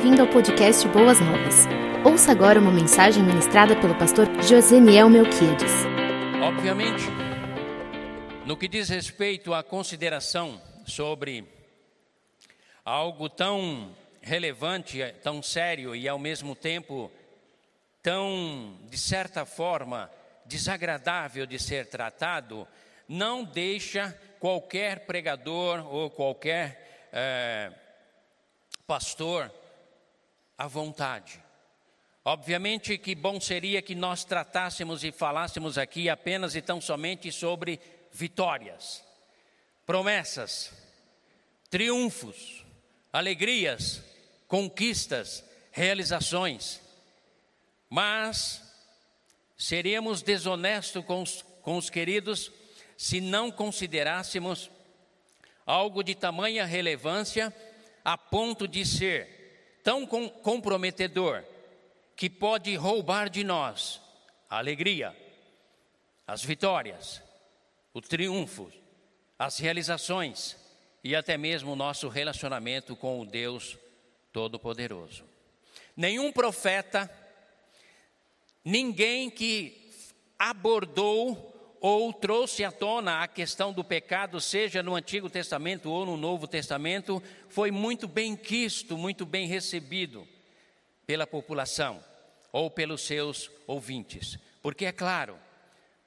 Bem-vindo 0.00 0.22
ao 0.22 0.28
podcast 0.28 0.88
Boas 0.88 1.20
Novas. 1.20 1.66
Ouça 2.06 2.32
agora 2.32 2.58
uma 2.58 2.70
mensagem 2.70 3.22
ministrada 3.22 3.78
pelo 3.78 3.94
pastor 3.98 4.26
Joseniel 4.42 5.10
Melquiades. 5.10 5.70
Obviamente, 6.42 7.04
no 8.46 8.56
que 8.56 8.66
diz 8.66 8.88
respeito 8.88 9.52
à 9.52 9.62
consideração 9.62 10.58
sobre 10.86 11.46
algo 12.82 13.28
tão 13.28 13.94
relevante, 14.22 15.04
tão 15.22 15.42
sério 15.42 15.94
e 15.94 16.08
ao 16.08 16.18
mesmo 16.18 16.56
tempo 16.56 17.12
tão, 18.02 18.78
de 18.88 18.96
certa 18.96 19.44
forma, 19.44 20.10
desagradável 20.46 21.44
de 21.44 21.58
ser 21.58 21.90
tratado, 21.90 22.66
não 23.06 23.44
deixa 23.44 24.18
qualquer 24.38 25.00
pregador 25.00 25.86
ou 25.94 26.08
qualquer 26.08 27.10
é, 27.12 27.70
pastor 28.86 29.59
à 30.60 30.66
vontade. 30.66 31.42
Obviamente 32.22 32.98
que 32.98 33.14
bom 33.14 33.40
seria 33.40 33.80
que 33.80 33.94
nós 33.94 34.24
tratássemos 34.24 35.02
e 35.02 35.10
falássemos 35.10 35.78
aqui 35.78 36.10
apenas 36.10 36.54
e 36.54 36.60
tão 36.60 36.82
somente 36.82 37.32
sobre 37.32 37.80
vitórias, 38.12 39.02
promessas, 39.86 40.70
triunfos, 41.70 42.62
alegrias, 43.10 44.02
conquistas, 44.46 45.42
realizações. 45.72 46.78
Mas 47.88 48.62
seríamos 49.56 50.20
desonestos 50.20 51.02
com 51.06 51.22
os, 51.22 51.40
com 51.62 51.78
os 51.78 51.88
queridos 51.88 52.52
se 52.98 53.18
não 53.18 53.50
considerássemos 53.50 54.70
algo 55.64 56.02
de 56.02 56.14
tamanha 56.14 56.66
relevância 56.66 57.50
a 58.04 58.18
ponto 58.18 58.68
de 58.68 58.84
ser 58.84 59.39
tão 59.82 60.06
comprometedor 60.06 61.44
que 62.16 62.28
pode 62.28 62.74
roubar 62.76 63.30
de 63.30 63.42
nós 63.42 64.00
a 64.48 64.58
alegria, 64.58 65.16
as 66.26 66.44
vitórias, 66.44 67.22
o 67.94 68.00
triunfo, 68.00 68.70
as 69.38 69.58
realizações 69.58 70.56
e 71.02 71.16
até 71.16 71.36
mesmo 71.36 71.72
o 71.72 71.76
nosso 71.76 72.08
relacionamento 72.08 72.94
com 72.94 73.20
o 73.20 73.26
Deus 73.26 73.78
Todo-Poderoso. 74.32 75.24
Nenhum 75.96 76.30
profeta, 76.30 77.10
ninguém 78.64 79.30
que 79.30 79.90
abordou 80.38 81.49
ou 81.80 82.12
trouxe 82.12 82.62
à 82.62 82.70
tona 82.70 83.22
a 83.22 83.28
questão 83.28 83.72
do 83.72 83.82
pecado, 83.82 84.38
seja 84.40 84.82
no 84.82 84.94
Antigo 84.94 85.30
Testamento 85.30 85.90
ou 85.90 86.04
no 86.04 86.16
Novo 86.16 86.46
Testamento, 86.46 87.22
foi 87.48 87.70
muito 87.70 88.06
bem 88.06 88.36
quisto, 88.36 88.98
muito 88.98 89.24
bem 89.24 89.46
recebido 89.46 90.28
pela 91.06 91.26
população 91.26 92.04
ou 92.52 92.70
pelos 92.70 93.00
seus 93.00 93.50
ouvintes. 93.66 94.38
Porque 94.62 94.84
é 94.84 94.92
claro, 94.92 95.38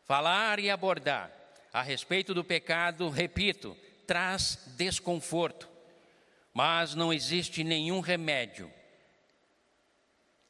falar 0.06 0.60
e 0.60 0.70
abordar 0.70 1.32
a 1.74 1.82
respeito 1.82 2.36
do 2.36 2.44
pecado, 2.44 3.10
repito, 3.10 3.76
traz 4.06 4.60
desconforto, 4.78 5.68
mas 6.54 6.94
não 6.94 7.12
existe 7.12 7.64
nenhum 7.64 8.00
remédio 8.00 8.72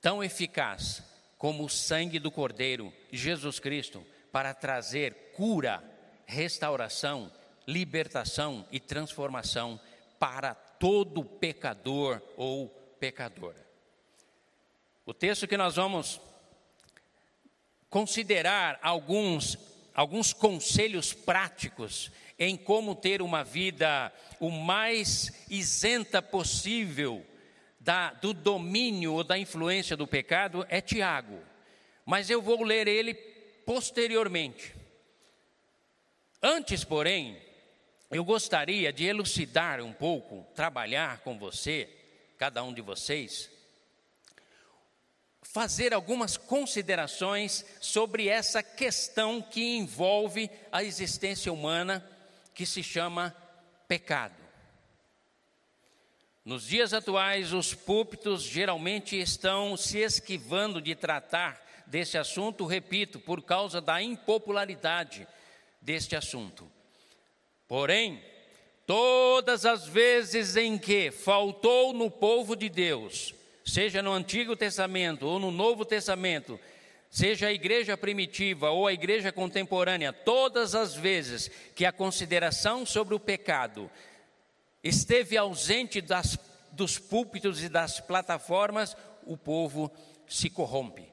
tão 0.02 0.22
eficaz 0.22 1.02
como 1.38 1.64
o 1.64 1.70
sangue 1.70 2.20
do 2.20 2.30
Cordeiro, 2.30 2.92
Jesus 3.10 3.58
Cristo, 3.58 4.06
para 4.34 4.52
trazer 4.52 5.32
cura, 5.36 5.84
restauração, 6.26 7.32
libertação 7.68 8.68
e 8.72 8.80
transformação 8.80 9.80
para 10.18 10.56
todo 10.56 11.24
pecador 11.24 12.20
ou 12.36 12.68
pecadora. 13.00 13.64
O 15.06 15.14
texto 15.14 15.48
que 15.48 15.56
nós 15.56 15.76
vamos 15.76 16.20
considerar 17.92 18.80
alguns 18.82 19.56
alguns 19.94 20.34
conselhos 20.34 21.14
práticos 21.14 22.12
em 22.40 22.58
como 22.58 22.96
ter 22.96 23.22
uma 23.22 23.44
vida 23.44 24.12
o 24.40 24.50
mais 24.50 25.46
isenta 25.48 26.20
possível 26.20 27.24
da, 27.80 28.12
do 28.14 28.34
domínio 28.34 29.14
ou 29.14 29.24
da 29.24 29.38
influência 29.38 29.96
do 29.96 30.08
pecado 30.08 30.66
é 30.70 30.82
Tiago. 30.82 31.40
Mas 32.04 32.32
eu 32.32 32.42
vou 32.42 32.64
ler 32.64 32.88
ele 32.88 33.14
posteriormente. 33.66 34.76
Antes, 36.42 36.84
porém, 36.84 37.42
eu 38.12 38.24
gostaria 38.24 38.92
de 38.92 39.06
elucidar 39.06 39.82
um 39.82 39.94
pouco, 39.94 40.46
trabalhar 40.54 41.20
com 41.20 41.38
você, 41.40 41.90
cada 42.38 42.64
um 42.64 42.74
de 42.74 42.82
vocês, 42.82 43.50
fazer 45.42 45.94
algumas 45.94 46.36
considerações 46.36 47.66
sobre 47.80 48.28
essa 48.28 48.62
questão 48.62 49.42
que 49.42 49.78
envolve 49.78 50.50
a 50.72 50.84
existência 50.84 51.52
humana, 51.52 52.06
que 52.54 52.66
se 52.66 52.84
chama 52.84 53.36
pecado. 53.88 54.36
Nos 56.46 56.66
dias 56.66 56.94
atuais, 56.94 57.54
os 57.54 57.74
púlpitos 57.74 58.44
geralmente 58.44 59.18
estão 59.18 59.78
se 59.78 60.00
esquivando 60.00 60.82
de 60.82 60.94
tratar 60.94 61.64
desse 61.86 62.18
assunto, 62.18 62.66
repito, 62.66 63.20
por 63.20 63.42
causa 63.42 63.80
da 63.80 64.02
impopularidade 64.02 65.28
deste 65.82 66.16
assunto. 66.16 66.70
Porém, 67.68 68.22
todas 68.86 69.66
as 69.66 69.88
vezes 69.88 70.56
em 70.56 70.78
que 70.78 71.12
faltou 71.12 71.94
no 71.94 72.10
povo 72.10 72.56
de 72.56 72.70
Deus, 72.70 73.34
seja 73.66 74.02
no 74.02 74.12
Antigo 74.12 74.56
Testamento 74.56 75.26
ou 75.26 75.40
no 75.40 75.52
Novo 75.52 75.86
Testamento, 75.86 76.60
seja 77.10 77.48
a 77.48 77.54
igreja 77.54 77.96
primitiva 77.96 78.72
ou 78.72 78.88
a 78.88 78.94
igreja 78.94 79.32
contemporânea, 79.32 80.12
todas 80.12 80.74
as 80.74 80.96
vezes 80.96 81.50
que 81.76 81.86
a 81.86 81.92
consideração 81.92 82.86
sobre 82.86 83.14
o 83.14 83.20
pecado 83.20 83.90
esteve 84.84 85.38
ausente 85.38 86.02
das, 86.02 86.38
dos 86.72 86.98
púlpitos 86.98 87.64
e 87.64 87.70
das 87.70 88.00
plataformas, 88.00 88.98
o 89.26 89.38
povo 89.38 89.92
se 90.28 90.50
corrompe 90.50 91.13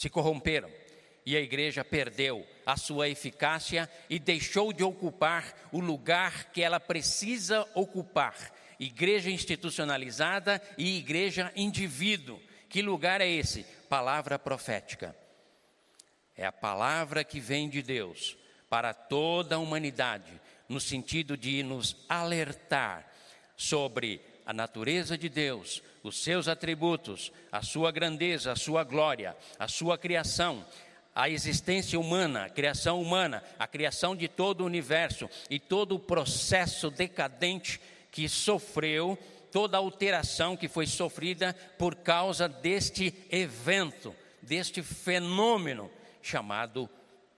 se 0.00 0.08
corromperam 0.08 0.70
e 1.26 1.36
a 1.36 1.40
igreja 1.42 1.84
perdeu 1.84 2.46
a 2.64 2.74
sua 2.74 3.10
eficácia 3.10 3.86
e 4.08 4.18
deixou 4.18 4.72
de 4.72 4.82
ocupar 4.82 5.68
o 5.70 5.78
lugar 5.78 6.44
que 6.52 6.62
ela 6.62 6.80
precisa 6.80 7.68
ocupar. 7.74 8.34
Igreja 8.78 9.30
institucionalizada 9.30 10.58
e 10.78 10.96
igreja 10.96 11.52
indivíduo. 11.54 12.40
Que 12.66 12.80
lugar 12.80 13.20
é 13.20 13.28
esse? 13.28 13.62
Palavra 13.90 14.38
profética. 14.38 15.14
É 16.34 16.46
a 16.46 16.52
palavra 16.52 17.22
que 17.22 17.38
vem 17.38 17.68
de 17.68 17.82
Deus 17.82 18.38
para 18.70 18.94
toda 18.94 19.56
a 19.56 19.58
humanidade, 19.58 20.32
no 20.66 20.80
sentido 20.80 21.36
de 21.36 21.62
nos 21.62 22.06
alertar 22.08 23.06
sobre 23.54 24.22
a 24.50 24.52
natureza 24.52 25.16
de 25.16 25.28
Deus, 25.28 25.80
os 26.02 26.24
seus 26.24 26.48
atributos, 26.48 27.30
a 27.52 27.62
sua 27.62 27.92
grandeza, 27.92 28.50
a 28.50 28.56
sua 28.56 28.82
glória, 28.82 29.36
a 29.56 29.68
sua 29.68 29.96
criação, 29.96 30.66
a 31.14 31.30
existência 31.30 32.00
humana, 32.00 32.46
a 32.46 32.50
criação 32.50 33.00
humana, 33.00 33.44
a 33.56 33.68
criação 33.68 34.16
de 34.16 34.26
todo 34.26 34.62
o 34.62 34.66
universo 34.66 35.30
e 35.48 35.60
todo 35.60 35.94
o 35.94 36.00
processo 36.00 36.90
decadente 36.90 37.80
que 38.10 38.28
sofreu, 38.28 39.16
toda 39.52 39.76
a 39.76 39.78
alteração 39.78 40.56
que 40.56 40.66
foi 40.66 40.88
sofrida 40.88 41.54
por 41.78 41.94
causa 41.94 42.48
deste 42.48 43.14
evento, 43.30 44.12
deste 44.42 44.82
fenômeno 44.82 45.88
chamado 46.20 46.90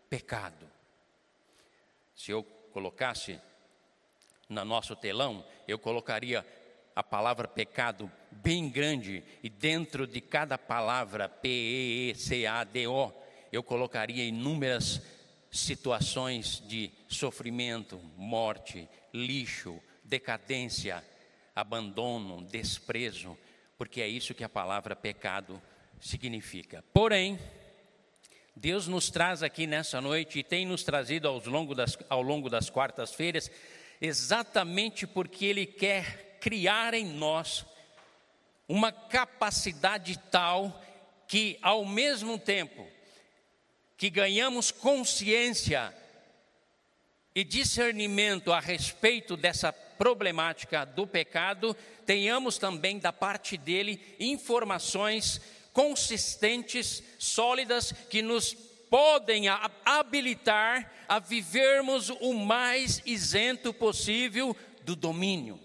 pecado. 0.08 0.66
Se 2.16 2.30
eu 2.30 2.42
colocasse 2.72 3.38
no 4.48 4.64
nosso 4.64 4.96
telão, 4.96 5.44
eu 5.68 5.78
colocaria 5.78 6.42
a 6.94 7.02
palavra 7.02 7.48
pecado 7.48 8.10
bem 8.30 8.68
grande 8.68 9.24
e 9.42 9.48
dentro 9.48 10.06
de 10.06 10.20
cada 10.20 10.58
palavra 10.58 11.28
P-E-E-C-A-D-O 11.28 13.12
eu 13.50 13.62
colocaria 13.62 14.24
inúmeras 14.24 15.00
situações 15.50 16.62
de 16.66 16.90
sofrimento, 17.06 18.00
morte, 18.16 18.88
lixo, 19.12 19.78
decadência, 20.02 21.04
abandono, 21.54 22.42
desprezo, 22.42 23.36
porque 23.76 24.00
é 24.00 24.08
isso 24.08 24.34
que 24.34 24.44
a 24.44 24.48
palavra 24.48 24.96
pecado 24.96 25.60
significa. 26.00 26.82
Porém, 26.94 27.38
Deus 28.56 28.86
nos 28.86 29.10
traz 29.10 29.42
aqui 29.42 29.66
nessa 29.66 30.00
noite 30.00 30.38
e 30.38 30.44
tem 30.44 30.66
nos 30.66 30.82
trazido 30.82 31.28
ao 31.28 31.38
longo 31.44 31.74
das, 31.74 31.98
ao 32.08 32.22
longo 32.22 32.48
das 32.48 32.70
quartas-feiras, 32.70 33.50
exatamente 34.00 35.06
porque 35.06 35.44
Ele 35.44 35.66
quer 35.66 36.31
criar 36.42 36.92
em 36.92 37.06
nós 37.06 37.64
uma 38.68 38.90
capacidade 38.90 40.18
tal 40.28 40.82
que, 41.28 41.56
ao 41.62 41.84
mesmo 41.84 42.36
tempo 42.36 42.84
que 43.96 44.10
ganhamos 44.10 44.72
consciência 44.72 45.94
e 47.32 47.44
discernimento 47.44 48.52
a 48.52 48.58
respeito 48.58 49.36
dessa 49.36 49.72
problemática 49.72 50.84
do 50.84 51.06
pecado, 51.06 51.76
tenhamos 52.04 52.58
também 52.58 52.98
da 52.98 53.12
parte 53.12 53.56
dele 53.56 54.02
informações 54.18 55.40
consistentes, 55.72 57.04
sólidas, 57.20 57.92
que 58.10 58.20
nos 58.20 58.52
podem 58.90 59.44
habilitar 59.84 60.92
a 61.08 61.20
vivermos 61.20 62.10
o 62.10 62.34
mais 62.34 63.00
isento 63.06 63.72
possível 63.72 64.56
do 64.82 64.96
domínio, 64.96 65.58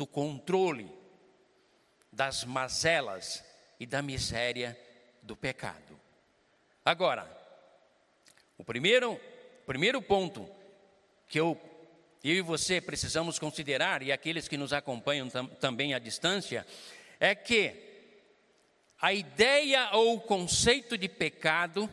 do 0.00 0.06
controle, 0.06 0.90
das 2.10 2.42
mazelas 2.42 3.44
e 3.78 3.84
da 3.84 4.00
miséria 4.00 4.74
do 5.20 5.36
pecado. 5.36 6.00
Agora, 6.82 7.30
o 8.56 8.64
primeiro, 8.64 9.20
primeiro 9.66 10.00
ponto 10.00 10.48
que 11.28 11.38
eu, 11.38 11.60
eu 12.24 12.34
e 12.34 12.40
você 12.40 12.80
precisamos 12.80 13.38
considerar, 13.38 14.02
e 14.02 14.10
aqueles 14.10 14.48
que 14.48 14.56
nos 14.56 14.72
acompanham 14.72 15.28
tam, 15.28 15.46
também 15.46 15.92
à 15.92 15.98
distância, 15.98 16.66
é 17.20 17.34
que 17.34 17.74
a 19.02 19.12
ideia 19.12 19.90
ou 19.92 20.14
o 20.14 20.20
conceito 20.20 20.96
de 20.96 21.10
pecado 21.10 21.90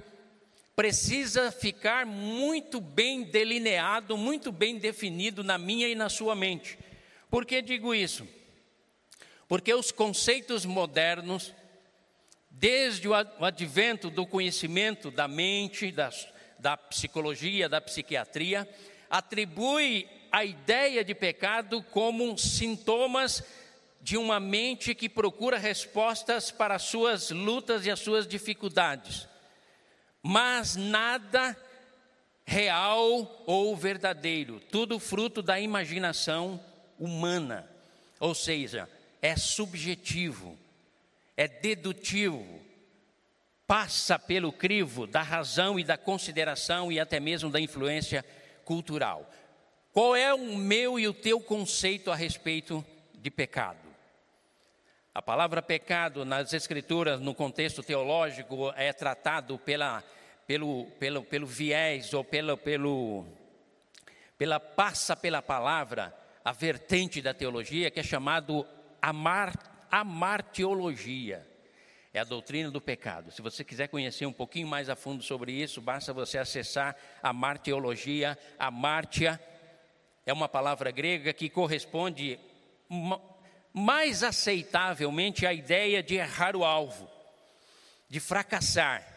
precisa 0.77 1.51
ficar 1.51 2.06
muito 2.06 2.80
bem 2.80 3.24
delineado, 3.24 4.15
muito 4.15 4.50
bem 4.50 4.77
definido 4.77 5.44
na 5.44 5.57
minha 5.57 5.89
e 5.89 5.95
na 5.95 6.07
sua 6.07 6.33
mente. 6.33 6.87
Por 7.29 7.45
que 7.45 7.62
digo 7.62 7.94
isso? 7.94 8.27
Porque 9.47 9.74
os 9.74 9.91
conceitos 9.91 10.65
modernos, 10.65 11.53
desde 12.50 13.07
o 13.07 13.13
advento 13.13 14.09
do 14.09 14.25
conhecimento 14.25 15.09
da 15.09 15.27
mente, 15.27 15.91
da, 15.91 16.09
da 16.59 16.75
psicologia, 16.75 17.69
da 17.69 17.79
psiquiatria, 17.79 18.68
atribui 19.09 20.07
a 20.31 20.44
ideia 20.44 21.03
de 21.03 21.15
pecado 21.15 21.81
como 21.83 22.38
sintomas 22.38 23.44
de 24.01 24.18
uma 24.18 24.39
mente 24.39 24.95
que 24.95 25.09
procura 25.09 25.57
respostas 25.57 26.51
para 26.51 26.75
as 26.75 26.83
suas 26.83 27.30
lutas 27.31 27.85
e 27.85 27.91
as 27.91 28.00
suas 28.00 28.27
dificuldades, 28.27 29.27
mas 30.21 30.75
nada 30.75 31.57
real 32.45 33.44
ou 33.45 33.75
verdadeiro, 33.75 34.62
tudo 34.71 35.00
fruto 35.00 35.41
da 35.41 35.59
imaginação 35.59 36.59
humana, 36.99 37.69
ou 38.19 38.33
seja, 38.33 38.89
é 39.21 39.35
subjetivo, 39.35 40.57
é 41.35 41.47
dedutivo, 41.47 42.61
passa 43.65 44.17
pelo 44.17 44.51
crivo 44.51 45.05
da 45.05 45.21
razão 45.21 45.79
e 45.79 45.83
da 45.83 45.97
consideração 45.97 46.91
e 46.91 46.99
até 46.99 47.19
mesmo 47.19 47.49
da 47.49 47.59
influência 47.59 48.23
cultural. 48.63 49.29
Qual 49.91 50.15
é 50.15 50.33
o 50.33 50.55
meu 50.55 50.99
e 50.99 51.07
o 51.07 51.13
teu 51.13 51.39
conceito 51.39 52.11
a 52.11 52.15
respeito 52.15 52.85
de 53.13 53.29
pecado? 53.29 53.79
A 55.13 55.21
palavra 55.21 55.61
pecado 55.61 56.23
nas 56.23 56.53
escrituras, 56.53 57.19
no 57.19 57.33
contexto 57.33 57.81
teológico, 57.81 58.71
é 58.75 58.94
tratado 58.94 59.57
pela, 59.57 60.03
pelo, 60.45 60.85
pelo, 60.99 61.23
pelo 61.23 61.47
viés 61.47 62.13
ou 62.13 62.23
pelo, 62.23 62.55
pelo, 62.55 63.25
pela 64.38 64.59
passa 64.59 65.15
pela 65.15 65.41
palavra 65.41 66.15
a 66.47 66.53
vertente 66.53 67.21
da 67.21 67.33
teologia 67.33 67.91
que 67.91 67.99
é 67.99 68.03
chamado 68.03 68.65
amar, 69.01 69.85
amartiologia 69.91 71.45
é 72.13 72.19
a 72.21 72.23
doutrina 72.23 72.71
do 72.71 72.79
pecado. 72.79 73.33
Se 73.33 73.41
você 73.41 73.65
quiser 73.65 73.89
conhecer 73.89 74.25
um 74.25 74.31
pouquinho 74.31 74.65
mais 74.65 74.89
a 74.89 74.95
fundo 74.95 75.21
sobre 75.21 75.51
isso, 75.51 75.81
basta 75.81 76.13
você 76.13 76.38
acessar 76.38 76.95
a 77.21 77.33
martiologia. 77.33 78.39
A 78.57 78.71
martia 78.71 79.38
é 80.25 80.31
uma 80.31 80.47
palavra 80.47 80.89
grega 80.89 81.33
que 81.33 81.49
corresponde 81.49 82.39
mais 83.73 84.23
aceitavelmente 84.23 85.45
à 85.45 85.51
ideia 85.51 86.01
de 86.01 86.15
errar 86.15 86.55
o 86.55 86.63
alvo, 86.63 87.09
de 88.07 88.21
fracassar. 88.21 89.17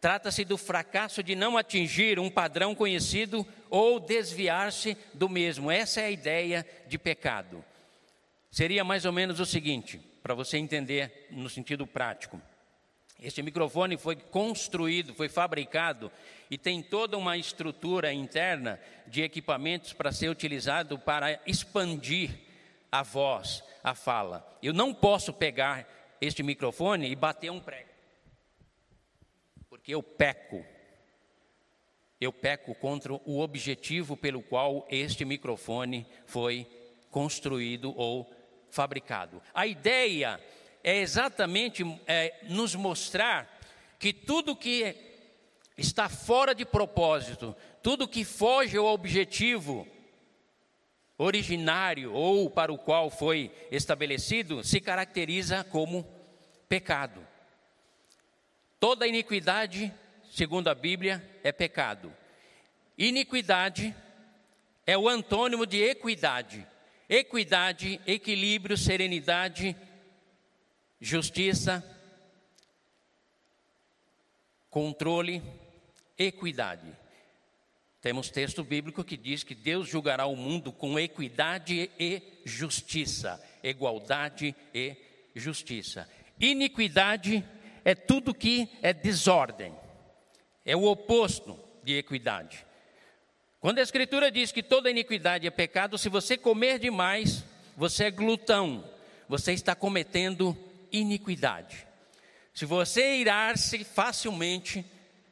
Trata-se 0.00 0.44
do 0.44 0.56
fracasso 0.56 1.22
de 1.22 1.34
não 1.34 1.58
atingir 1.58 2.18
um 2.18 2.30
padrão 2.30 2.74
conhecido 2.74 3.46
ou 3.68 4.00
desviar-se 4.00 4.96
do 5.12 5.28
mesmo. 5.28 5.70
Essa 5.70 6.00
é 6.00 6.06
a 6.06 6.10
ideia 6.10 6.66
de 6.86 6.96
pecado. 6.96 7.62
Seria 8.50 8.82
mais 8.82 9.04
ou 9.04 9.12
menos 9.12 9.38
o 9.40 9.46
seguinte: 9.46 10.00
para 10.22 10.34
você 10.34 10.56
entender 10.56 11.28
no 11.30 11.50
sentido 11.50 11.86
prático. 11.86 12.40
Este 13.22 13.42
microfone 13.42 13.98
foi 13.98 14.16
construído, 14.16 15.14
foi 15.14 15.28
fabricado 15.28 16.10
e 16.50 16.56
tem 16.56 16.82
toda 16.82 17.18
uma 17.18 17.36
estrutura 17.36 18.12
interna 18.12 18.80
de 19.06 19.20
equipamentos 19.20 19.92
para 19.92 20.10
ser 20.10 20.30
utilizado 20.30 20.98
para 20.98 21.38
expandir 21.46 22.30
a 22.90 23.02
voz, 23.02 23.62
a 23.84 23.94
fala. 23.94 24.58
Eu 24.62 24.72
não 24.72 24.94
posso 24.94 25.34
pegar 25.34 25.86
este 26.18 26.42
microfone 26.42 27.10
e 27.10 27.14
bater 27.14 27.50
um 27.50 27.60
prego, 27.60 27.90
porque 29.80 29.94
eu 29.94 30.02
peco. 30.02 30.62
Eu 32.20 32.32
peco 32.32 32.74
contra 32.74 33.14
o 33.14 33.40
objetivo 33.40 34.14
pelo 34.14 34.42
qual 34.42 34.86
este 34.90 35.24
microfone 35.24 36.06
foi 36.26 36.66
construído 37.10 37.96
ou 37.96 38.30
fabricado. 38.68 39.42
A 39.54 39.66
ideia 39.66 40.38
é 40.84 40.98
exatamente 40.98 41.82
é, 42.06 42.40
nos 42.42 42.74
mostrar 42.74 43.58
que 43.98 44.12
tudo 44.12 44.54
que 44.54 44.94
está 45.78 46.10
fora 46.10 46.54
de 46.54 46.66
propósito, 46.66 47.56
tudo 47.82 48.06
que 48.06 48.22
foge 48.22 48.76
ao 48.76 48.84
objetivo 48.84 49.88
originário 51.16 52.12
ou 52.12 52.50
para 52.50 52.70
o 52.70 52.78
qual 52.78 53.10
foi 53.10 53.50
estabelecido, 53.70 54.62
se 54.62 54.78
caracteriza 54.78 55.64
como 55.64 56.06
pecado. 56.68 57.29
Toda 58.80 59.06
iniquidade, 59.06 59.94
segundo 60.32 60.66
a 60.68 60.74
Bíblia, 60.74 61.22
é 61.44 61.52
pecado. 61.52 62.12
Iniquidade 62.98 63.94
é 64.84 64.98
o 64.98 65.08
antônimo 65.08 65.64
de 65.64 65.80
equidade 65.80 66.66
equidade, 67.10 68.00
equilíbrio, 68.06 68.76
serenidade, 68.76 69.74
justiça, 71.00 71.84
controle, 74.70 75.42
equidade. 76.16 76.86
Temos 78.00 78.30
texto 78.30 78.62
bíblico 78.62 79.02
que 79.02 79.16
diz 79.16 79.42
que 79.42 79.56
Deus 79.56 79.88
julgará 79.88 80.24
o 80.26 80.36
mundo 80.36 80.72
com 80.72 81.00
equidade 81.00 81.90
e 81.98 82.22
justiça, 82.44 83.42
igualdade 83.60 84.54
e 84.72 84.96
justiça. 85.34 86.08
Iniquidade 86.38 87.44
é 87.84 87.94
tudo 87.94 88.34
que 88.34 88.68
é 88.82 88.92
desordem, 88.92 89.74
é 90.64 90.76
o 90.76 90.84
oposto 90.84 91.58
de 91.82 91.96
equidade. 91.96 92.66
Quando 93.60 93.78
a 93.78 93.82
Escritura 93.82 94.30
diz 94.30 94.52
que 94.52 94.62
toda 94.62 94.90
iniquidade 94.90 95.46
é 95.46 95.50
pecado, 95.50 95.98
se 95.98 96.08
você 96.08 96.36
comer 96.36 96.78
demais, 96.78 97.44
você 97.76 98.04
é 98.04 98.10
glutão, 98.10 98.84
você 99.28 99.52
está 99.52 99.74
cometendo 99.74 100.56
iniquidade. 100.90 101.86
Se 102.54 102.64
você 102.64 103.16
irar-se 103.16 103.84
facilmente, 103.84 104.84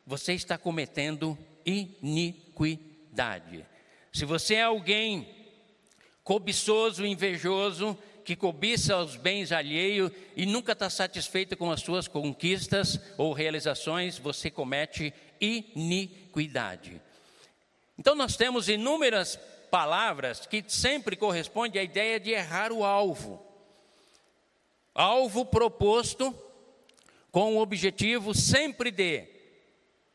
você 0.06 0.34
está 0.34 0.56
cometendo 0.56 1.38
iniquidade. 1.64 3.66
Se 4.12 4.24
você 4.24 4.54
é 4.54 4.62
alguém 4.62 5.28
cobiçoso, 6.22 7.06
invejoso, 7.06 7.98
que 8.28 8.36
cobiça 8.36 8.94
os 8.98 9.16
bens 9.16 9.52
alheios 9.52 10.12
e 10.36 10.44
nunca 10.44 10.72
está 10.72 10.90
satisfeito 10.90 11.56
com 11.56 11.70
as 11.70 11.80
suas 11.80 12.06
conquistas 12.06 13.00
ou 13.16 13.32
realizações, 13.32 14.18
você 14.18 14.50
comete 14.50 15.14
iniquidade. 15.40 17.00
Então 17.98 18.14
nós 18.14 18.36
temos 18.36 18.68
inúmeras 18.68 19.36
palavras 19.70 20.44
que 20.44 20.62
sempre 20.68 21.16
correspondem 21.16 21.80
à 21.80 21.82
ideia 21.82 22.20
de 22.20 22.32
errar 22.32 22.70
o 22.70 22.84
alvo. 22.84 23.42
Alvo 24.94 25.46
proposto 25.46 26.38
com 27.32 27.56
o 27.56 27.62
objetivo 27.62 28.34
sempre 28.34 28.90
de 28.90 29.26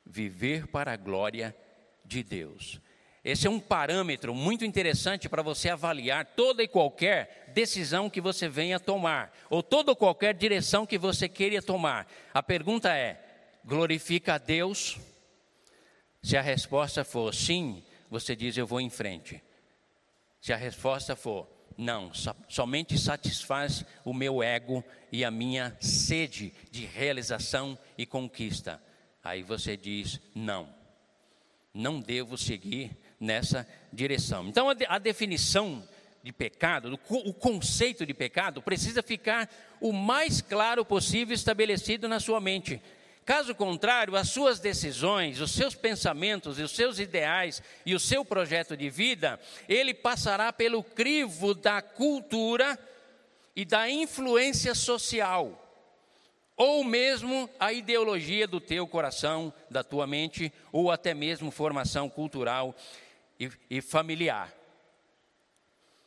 viver 0.05 0.67
para 0.67 0.93
a 0.93 0.98
glória 0.98 1.55
de 2.05 2.22
Deus. 2.22 2.79
Esse 3.24 3.48
é 3.48 3.50
um 3.50 3.60
parâmetro 3.60 4.36
muito 4.36 4.65
interessante 4.65 5.30
para 5.30 5.42
você 5.42 5.70
avaliar 5.70 6.25
toda 6.25 6.62
e 6.62 6.68
qualquer 6.68 7.51
decisão 7.53 8.10
que 8.10 8.20
você 8.20 8.50
venha 8.50 8.82
tomar, 8.82 9.34
ou 9.50 9.63
toda 9.63 9.92
ou 9.92 9.96
qualquer 9.96 10.34
direção 10.34 10.86
que 10.86 10.98
você 10.98 11.30
queira 11.30 11.62
tomar. 11.62 12.06
A 12.34 12.44
pergunta 12.44 12.94
é: 12.94 13.24
glorifica 13.63 14.34
a 14.34 14.38
Deus? 14.38 14.98
Se 16.22 16.36
a 16.36 16.42
resposta 16.42 17.06
for 17.06 17.34
sim, 17.34 17.82
você 18.10 18.36
diz 18.36 18.58
eu 18.58 18.68
vou 18.68 18.82
em 18.82 18.89
frente. 18.89 19.42
Se 20.42 20.51
a 20.51 20.58
resposta 20.58 21.15
for 21.15 21.48
não, 21.77 22.13
so, 22.13 22.36
somente 22.50 22.98
satisfaz 22.98 23.86
o 24.03 24.13
meu 24.13 24.44
ego 24.44 24.84
e 25.12 25.24
a 25.24 25.32
minha 25.32 25.75
sede 25.80 26.53
de 26.70 26.86
realização 26.86 27.80
e 27.98 28.06
conquista. 28.06 28.84
Aí 29.24 29.44
você 29.44 29.77
diz 29.77 30.20
não. 30.36 30.68
Não 31.74 32.00
devo 32.00 32.38
seguir 32.38 32.96
nessa 33.24 33.68
direção. 33.92 34.48
Então, 34.48 34.70
a, 34.70 34.74
de, 34.74 34.86
a 34.86 35.00
definição 35.00 35.88
de 36.22 36.32
pecado, 36.32 37.00
o 37.10 37.34
conceito 37.34 38.06
de 38.06 38.13
pecado, 38.13 38.62
precisa 38.62 39.01
ficar 39.01 39.50
o 39.82 39.92
mais 39.92 40.42
claro 40.42 40.86
possível 40.86 41.34
estabelecido 41.34 42.08
na 42.08 42.20
sua 42.20 42.39
mente. 42.39 42.82
Caso 43.25 43.56
contrário, 43.56 44.15
as 44.15 44.30
suas 44.30 44.60
decisões, 44.60 45.39
os 45.39 45.51
seus 45.51 45.75
pensamentos, 45.75 46.60
os 46.60 46.72
seus 46.72 47.00
ideais 47.00 47.62
e 47.86 47.96
o 47.96 48.00
seu 48.00 48.25
projeto 48.25 48.75
de 48.75 48.89
vida, 48.89 49.39
ele 49.68 49.94
passará 49.94 50.51
pelo 50.51 50.84
crivo 50.84 51.53
da 51.53 51.82
cultura 51.82 52.77
e 53.56 53.63
da 53.63 53.89
influência 53.89 54.75
social, 54.75 55.60
ou 56.58 56.84
mesmo 56.84 57.50
a 57.60 57.72
ideologia 57.72 58.48
do 58.48 58.60
teu 58.60 58.86
coração, 58.88 59.53
da 59.70 59.84
tua 59.84 60.06
mente, 60.06 60.51
ou 60.72 60.92
até 60.92 61.13
mesmo 61.13 61.51
formação 61.51 62.10
cultural 62.10 62.75
e, 63.40 63.52
e 63.70 63.82
familiar. 63.82 64.54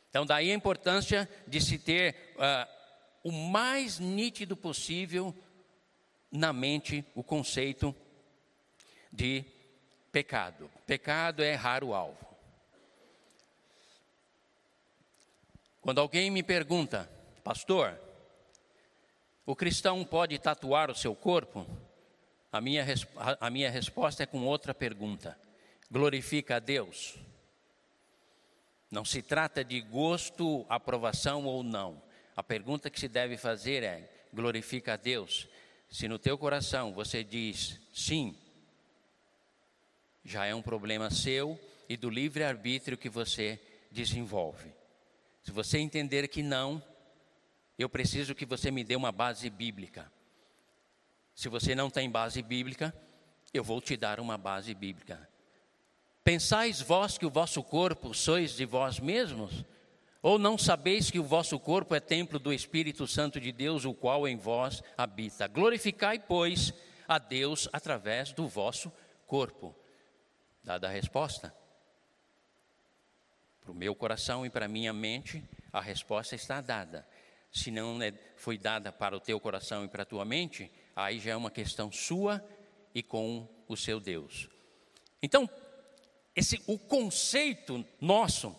Então, 0.09 0.25
daí 0.25 0.51
a 0.51 0.55
importância 0.55 1.29
de 1.47 1.61
se 1.61 1.77
ter 1.77 2.33
uh, 2.35 2.77
o 3.23 3.31
mais 3.31 3.99
nítido 3.99 4.55
possível 4.55 5.35
na 6.31 6.51
mente 6.51 7.05
o 7.13 7.23
conceito 7.23 7.95
de 9.11 9.43
pecado. 10.11 10.69
Pecado 10.85 11.43
é 11.43 11.53
errar 11.53 11.83
o 11.83 11.93
alvo. 11.93 12.25
Quando 15.81 16.01
alguém 16.01 16.29
me 16.29 16.43
pergunta, 16.43 17.09
pastor, 17.43 17.97
o 19.45 19.55
cristão 19.55 20.03
pode 20.03 20.37
tatuar 20.37 20.91
o 20.91 20.95
seu 20.95 21.15
corpo? 21.15 21.65
A 22.51 22.59
minha, 22.59 22.85
a 23.39 23.49
minha 23.49 23.69
resposta 23.69 24.23
é 24.23 24.25
com 24.25 24.43
outra 24.43 24.73
pergunta: 24.73 25.37
glorifica 25.91 26.57
a 26.57 26.59
Deus? 26.59 27.15
Não 28.89 29.03
se 29.03 29.21
trata 29.21 29.63
de 29.63 29.81
gosto, 29.81 30.65
aprovação 30.69 31.45
ou 31.45 31.61
não. 31.63 32.01
A 32.35 32.43
pergunta 32.43 32.89
que 32.89 32.99
se 32.99 33.07
deve 33.07 33.37
fazer 33.37 33.83
é: 33.83 34.27
glorifica 34.33 34.93
a 34.93 34.97
Deus? 34.97 35.47
Se 35.89 36.07
no 36.07 36.19
teu 36.19 36.37
coração 36.37 36.93
você 36.93 37.23
diz 37.23 37.79
sim, 37.93 38.37
já 40.23 40.45
é 40.45 40.53
um 40.53 40.61
problema 40.61 41.09
seu 41.09 41.59
e 41.87 41.95
do 41.95 42.09
livre-arbítrio 42.09 42.97
que 42.97 43.09
você 43.09 43.59
desenvolve. 43.91 44.73
Se 45.41 45.51
você 45.51 45.77
entender 45.77 46.27
que 46.27 46.43
não, 46.43 46.83
eu 47.79 47.87
preciso 47.87 48.35
que 48.35 48.45
você 48.45 48.69
me 48.69 48.83
dê 48.83 48.95
uma 48.95 49.11
base 49.11 49.49
bíblica. 49.49 50.11
Se 51.33 51.47
você 51.47 51.73
não 51.73 51.89
tem 51.89 52.09
base 52.09 52.41
bíblica, 52.41 52.93
eu 53.53 53.63
vou 53.63 53.79
te 53.79 53.95
dar 53.95 54.19
uma 54.19 54.37
base 54.37 54.73
bíblica. 54.73 55.29
Pensais 56.27 56.81
vós 56.81 57.17
que 57.17 57.25
o 57.25 57.29
vosso 57.29 57.63
corpo 57.63 58.13
sois 58.13 58.51
de 58.51 58.65
vós 58.65 58.99
mesmos? 58.99 59.63
Ou 60.21 60.37
não 60.37 60.57
sabeis 60.57 61.09
que 61.09 61.19
o 61.19 61.23
vosso 61.23 61.57
corpo 61.57 61.95
é 61.95 62.01
templo 62.01 62.37
do 62.37 62.51
Espírito 62.51 63.07
Santo 63.07 63.39
de 63.39 63.49
Deus, 63.53 63.85
o 63.85 63.93
qual 63.93 64.27
em 64.27 64.35
vós 64.35 64.83
habita? 64.97 65.47
Glorificai, 65.47 66.19
pois, 66.19 66.73
a 67.07 67.17
Deus 67.17 67.69
através 67.71 68.33
do 68.33 68.45
vosso 68.45 68.91
corpo. 69.25 69.73
Dada 70.61 70.89
a 70.89 70.91
resposta. 70.91 71.55
Para 73.61 73.71
o 73.71 73.73
meu 73.73 73.95
coração 73.95 74.45
e 74.45 74.49
para 74.49 74.67
minha 74.67 74.91
mente, 74.91 75.41
a 75.71 75.79
resposta 75.79 76.35
está 76.35 76.59
dada. 76.59 77.07
Se 77.53 77.71
não 77.71 78.01
é, 78.01 78.11
foi 78.35 78.57
dada 78.57 78.91
para 78.91 79.15
o 79.15 79.21
teu 79.21 79.39
coração 79.39 79.85
e 79.85 79.87
para 79.87 80.03
a 80.03 80.05
tua 80.05 80.25
mente, 80.25 80.69
aí 80.93 81.21
já 81.21 81.31
é 81.31 81.35
uma 81.37 81.49
questão 81.49 81.89
sua 81.89 82.45
e 82.93 83.01
com 83.01 83.47
o 83.65 83.77
seu 83.77 84.01
Deus. 84.01 84.49
Então, 85.23 85.49
esse, 86.37 86.61
o 86.67 86.77
conceito 86.77 87.83
nosso, 87.99 88.55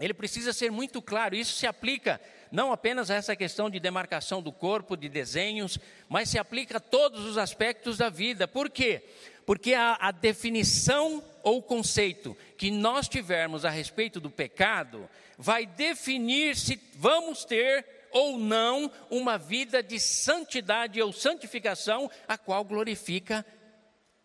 ele 0.00 0.14
precisa 0.14 0.54
ser 0.54 0.72
muito 0.72 1.02
claro. 1.02 1.36
Isso 1.36 1.52
se 1.52 1.66
aplica 1.66 2.18
não 2.50 2.72
apenas 2.72 3.10
a 3.10 3.14
essa 3.14 3.36
questão 3.36 3.68
de 3.68 3.78
demarcação 3.78 4.40
do 4.40 4.50
corpo, 4.50 4.96
de 4.96 5.06
desenhos, 5.06 5.78
mas 6.08 6.30
se 6.30 6.38
aplica 6.38 6.78
a 6.78 6.80
todos 6.80 7.26
os 7.26 7.36
aspectos 7.36 7.98
da 7.98 8.08
vida. 8.08 8.48
Por 8.48 8.70
quê? 8.70 9.04
Porque 9.44 9.74
a, 9.74 9.98
a 10.00 10.10
definição 10.10 11.22
ou 11.42 11.62
conceito 11.62 12.34
que 12.56 12.70
nós 12.70 13.06
tivermos 13.06 13.66
a 13.66 13.70
respeito 13.70 14.18
do 14.18 14.30
pecado 14.30 15.06
vai 15.36 15.66
definir 15.66 16.56
se 16.56 16.80
vamos 16.94 17.44
ter 17.44 17.84
ou 18.12 18.38
não 18.38 18.90
uma 19.10 19.36
vida 19.36 19.82
de 19.82 20.00
santidade 20.00 21.02
ou 21.02 21.12
santificação, 21.12 22.10
a 22.26 22.38
qual 22.38 22.64
glorifica 22.64 23.44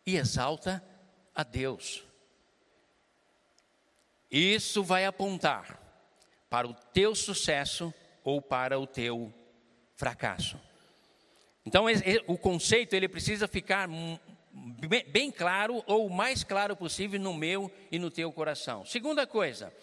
e 0.06 0.16
exalta 0.16 0.82
a 1.36 1.44
Deus. 1.44 2.06
Isso 4.38 4.84
vai 4.84 5.06
apontar 5.06 5.80
para 6.50 6.68
o 6.68 6.74
teu 6.74 7.16
sucesso 7.16 7.94
ou 8.22 8.42
para 8.42 8.78
o 8.78 8.86
teu 8.86 9.34
fracasso. 9.96 10.60
Então, 11.66 11.86
o 12.28 12.38
conceito 12.38 12.94
ele 12.94 13.08
precisa 13.08 13.48
ficar 13.48 13.88
bem 15.08 15.32
claro 15.32 15.82
ou 15.88 16.08
o 16.08 16.14
mais 16.14 16.44
claro 16.44 16.76
possível 16.76 17.18
no 17.18 17.34
meu 17.34 17.72
e 17.90 17.98
no 17.98 18.12
teu 18.12 18.30
coração. 18.30 18.84
Segunda 18.84 19.26
coisa, 19.26 19.74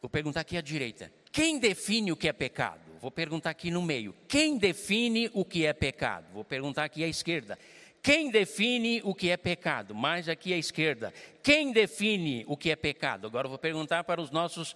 vou 0.00 0.08
perguntar 0.08 0.42
aqui 0.42 0.56
à 0.56 0.60
direita: 0.60 1.12
quem 1.32 1.58
define 1.58 2.12
o 2.12 2.16
que 2.16 2.28
é 2.28 2.32
pecado? 2.32 2.88
Vou 3.00 3.10
perguntar 3.10 3.50
aqui 3.50 3.68
no 3.68 3.82
meio: 3.82 4.14
quem 4.28 4.56
define 4.56 5.28
o 5.34 5.44
que 5.44 5.66
é 5.66 5.72
pecado? 5.72 6.32
Vou 6.32 6.44
perguntar 6.44 6.84
aqui 6.84 7.02
à 7.02 7.08
esquerda: 7.08 7.58
quem 8.02 8.30
define 8.30 9.02
o 9.04 9.14
que 9.14 9.28
é 9.30 9.36
pecado? 9.36 9.94
Mais 9.94 10.28
aqui 10.28 10.54
à 10.54 10.56
esquerda. 10.56 11.12
Quem 11.42 11.70
define 11.70 12.44
o 12.46 12.56
que 12.56 12.70
é 12.70 12.76
pecado? 12.76 13.26
Agora 13.26 13.46
eu 13.46 13.50
vou 13.50 13.58
perguntar 13.58 14.04
para 14.04 14.20
os 14.20 14.30
nossos 14.30 14.74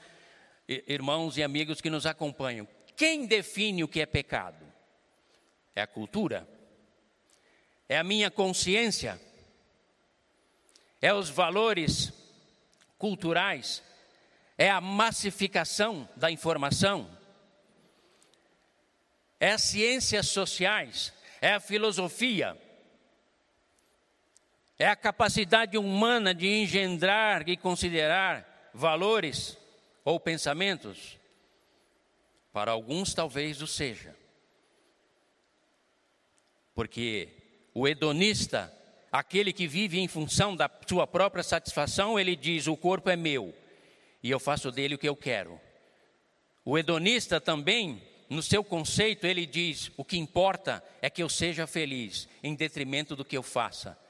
irmãos 0.69 1.39
e 1.39 1.43
amigos 1.43 1.81
que 1.81 1.89
nos 1.89 2.05
acompanham. 2.05 2.69
Quem 2.97 3.27
define 3.27 3.83
o 3.83 3.89
que 3.89 4.01
é 4.01 4.07
pecado? 4.07 4.65
É 5.75 5.83
a 5.83 5.87
cultura? 5.87 6.47
É 7.89 7.97
a 7.97 8.05
minha 8.05 8.31
consciência? 8.31 9.21
É 11.01 11.13
os 11.13 11.31
valores 11.31 12.13
culturais? 12.99 13.83
É 14.59 14.71
a 14.71 14.83
massificação 14.83 16.09
da 16.15 16.31
informação? 16.31 17.11
É 19.41 19.53
as 19.53 19.63
ciências 19.63 20.29
sociais? 20.29 21.13
É 21.41 21.55
a 21.55 21.61
filosofia? 21.61 22.59
É 24.79 24.89
a 24.89 24.97
capacidade 24.97 25.79
humana 25.79 26.35
de 26.35 26.49
engendrar 26.49 27.49
e 27.49 27.57
considerar 27.57 28.71
valores 28.75 29.57
ou 30.05 30.19
pensamentos? 30.19 31.17
Para 32.53 32.73
alguns, 32.73 33.15
talvez 33.15 33.63
o 33.63 33.69
seja. 33.69 34.17
Porque 36.75 37.29
o 37.73 37.87
hedonista, 37.87 38.73
aquele 39.13 39.53
que 39.53 39.69
vive 39.69 40.01
em 40.01 40.09
função 40.09 40.57
da 40.57 40.69
sua 40.89 41.07
própria 41.07 41.45
satisfação, 41.45 42.19
ele 42.19 42.35
diz: 42.35 42.67
o 42.67 42.77
corpo 42.77 43.09
é 43.09 43.17
meu 43.17 43.55
e 44.21 44.31
eu 44.31 44.41
faço 44.41 44.73
dele 44.73 44.97
o 44.97 44.99
que 44.99 45.09
eu 45.09 45.15
quero. 45.15 45.61
O 46.65 46.77
hedonista 46.77 47.41
também, 47.41 48.03
no 48.29 48.43
seu 48.43 48.65
conceito, 48.65 49.25
ele 49.25 49.47
diz: 49.47 49.93
o 49.97 50.05
que 50.05 50.19
importa 50.19 50.83
é 51.01 51.09
que 51.09 51.23
eu 51.23 51.29
seja 51.29 51.65
feliz, 51.65 52.29
em 52.43 52.57
detrimento 52.57 53.15
do 53.15 53.25
que 53.25 53.37
eu 53.37 53.43
faça 53.43 54.03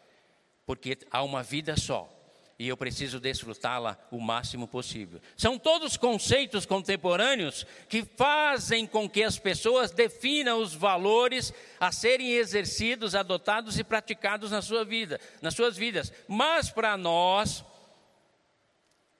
porque 0.66 0.99
há 1.11 1.23
uma 1.23 1.42
vida 1.42 1.76
só 1.76 2.14
e 2.59 2.68
eu 2.68 2.76
preciso 2.76 3.18
desfrutá-la 3.18 3.99
o 4.11 4.21
máximo 4.21 4.68
possível. 4.68 5.21
São 5.37 5.59
todos 5.59 5.97
conceitos 5.97 6.64
contemporâneos 6.64 7.66
que 7.88 8.04
fazem 8.04 8.87
com 8.87 9.09
que 9.09 9.25
as 9.25 9.38
pessoas 9.38 9.90
definam 9.90 10.61
os 10.61 10.73
valores 10.73 11.52
a 11.80 11.90
serem 11.90 12.33
exercidos, 12.33 13.14
adotados 13.14 13.78
e 13.78 13.85
praticados 13.85 14.52
na 14.52 14.62
sua 14.62 14.85
vida, 14.85 15.21
nas 15.42 15.54
suas 15.54 15.76
vidas. 15.76 16.12
Mas 16.28 16.71
para 16.71 16.97
nós, 16.97 17.64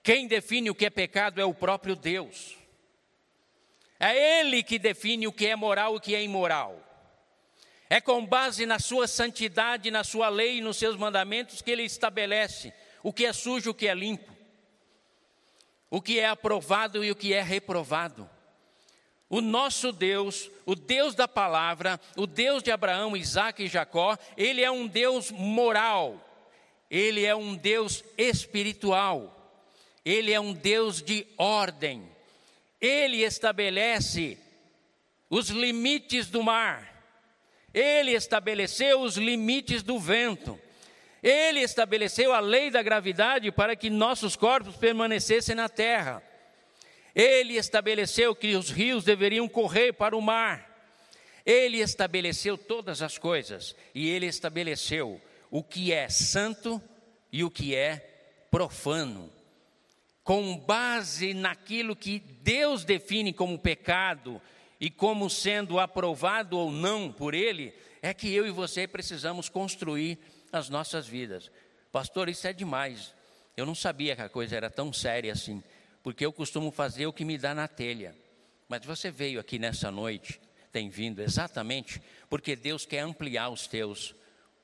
quem 0.01 0.27
define 0.27 0.69
o 0.69 0.75
que 0.75 0.85
é 0.85 0.89
pecado 0.89 1.41
é 1.41 1.45
o 1.45 1.53
próprio 1.53 1.95
Deus. 1.95 2.55
É 3.99 4.39
ele 4.39 4.63
que 4.63 4.79
define 4.79 5.27
o 5.27 5.33
que 5.33 5.47
é 5.47 5.55
moral 5.55 5.93
e 5.93 5.97
o 5.97 6.01
que 6.01 6.15
é 6.15 6.23
imoral. 6.23 6.84
É 7.89 8.01
com 8.01 8.25
base 8.25 8.65
na 8.65 8.79
sua 8.79 9.07
santidade, 9.07 9.91
na 9.91 10.03
sua 10.03 10.29
lei 10.29 10.57
e 10.57 10.61
nos 10.61 10.77
seus 10.77 10.97
mandamentos 10.97 11.61
que 11.61 11.69
ele 11.69 11.83
estabelece 11.83 12.73
o 13.03 13.13
que 13.13 13.25
é 13.25 13.31
sujo 13.31 13.69
o 13.69 13.73
que 13.73 13.87
é 13.87 13.93
limpo, 13.93 14.35
o 15.91 16.01
que 16.01 16.19
é 16.19 16.27
aprovado 16.27 17.03
e 17.03 17.11
o 17.11 17.15
que 17.15 17.33
é 17.33 17.41
reprovado. 17.43 18.27
O 19.29 19.41
nosso 19.41 19.91
Deus, 19.91 20.49
o 20.65 20.75
Deus 20.75 21.13
da 21.13 21.27
palavra, 21.27 21.99
o 22.15 22.25
Deus 22.25 22.63
de 22.63 22.71
Abraão, 22.71 23.15
Isaac 23.15 23.63
e 23.63 23.67
Jacó, 23.67 24.17
ele 24.35 24.63
é 24.63 24.71
um 24.71 24.87
Deus 24.87 25.29
moral, 25.29 26.19
ele 26.89 27.23
é 27.23 27.35
um 27.35 27.55
Deus 27.55 28.03
espiritual, 28.17 29.31
ele 30.03 30.31
é 30.31 30.39
um 30.39 30.53
Deus 30.53 31.01
de 31.01 31.27
ordem, 31.37 32.09
ele 32.81 33.23
estabelece 33.23 34.39
os 35.29 35.49
limites 35.49 36.27
do 36.27 36.41
mar, 36.41 36.94
ele 37.75 38.11
estabeleceu 38.11 39.01
os 39.01 39.17
limites 39.17 39.83
do 39.83 39.99
vento. 39.99 40.57
Ele 41.21 41.59
estabeleceu 41.59 42.31
a 42.31 42.39
lei 42.39 42.71
da 42.71 42.81
gravidade 42.81 43.51
para 43.51 43.75
que 43.75 43.89
nossos 43.89 44.37
corpos 44.37 44.77
permanecessem 44.77 45.53
na 45.53 45.67
terra. 45.67 46.23
Ele 47.13 47.57
estabeleceu 47.57 48.33
que 48.33 48.55
os 48.55 48.69
rios 48.69 49.03
deveriam 49.03 49.45
correr 49.49 49.91
para 49.91 50.15
o 50.15 50.21
mar. 50.21 50.71
Ele 51.45 51.81
estabeleceu 51.81 52.57
todas 52.57 53.01
as 53.01 53.17
coisas 53.17 53.75
e 53.93 54.09
ele 54.09 54.25
estabeleceu 54.25 55.19
o 55.51 55.61
que 55.61 55.91
é 55.91 56.07
santo 56.07 56.81
e 57.29 57.43
o 57.43 57.51
que 57.51 57.75
é 57.75 57.97
profano. 58.49 59.29
Com 60.23 60.57
base 60.57 61.33
naquilo 61.33 61.93
que 61.93 62.19
Deus 62.19 62.85
define 62.85 63.33
como 63.33 63.59
pecado 63.59 64.41
e 64.79 64.89
como 64.89 65.29
sendo 65.29 65.79
aprovado 65.79 66.57
ou 66.57 66.71
não 66.71 67.11
por 67.11 67.33
Ele, 67.33 67.73
é 68.01 68.13
que 68.13 68.33
eu 68.33 68.45
e 68.45 68.51
você 68.51 68.87
precisamos 68.87 69.49
construir 69.49 70.19
as 70.51 70.69
nossas 70.69 71.07
vidas. 71.07 71.49
Pastor, 71.91 72.29
isso 72.29 72.47
é 72.47 72.53
demais. 72.53 73.13
Eu 73.55 73.65
não 73.65 73.75
sabia 73.75 74.15
que 74.15 74.21
a 74.21 74.29
coisa 74.29 74.55
era 74.55 74.69
tão 74.69 74.91
séria 74.91 75.31
assim, 75.31 75.63
porque 76.03 76.25
eu 76.25 76.33
costumo 76.33 76.71
fazer 76.71 77.05
o 77.07 77.13
que 77.13 77.25
me 77.25 77.37
dá 77.37 77.55
na 77.55 77.67
telha. 77.67 78.15
Mas 78.67 78.85
você 78.85 79.09
veio 79.09 79.39
aqui 79.39 79.57
nessa 79.57 79.89
noite, 79.89 80.41
tem 80.71 80.89
vindo 80.89 81.21
exatamente 81.21 82.01
porque 82.29 82.55
Deus 82.55 82.85
quer 82.85 82.99
ampliar 82.99 83.49
os 83.49 83.65
teus 83.65 84.13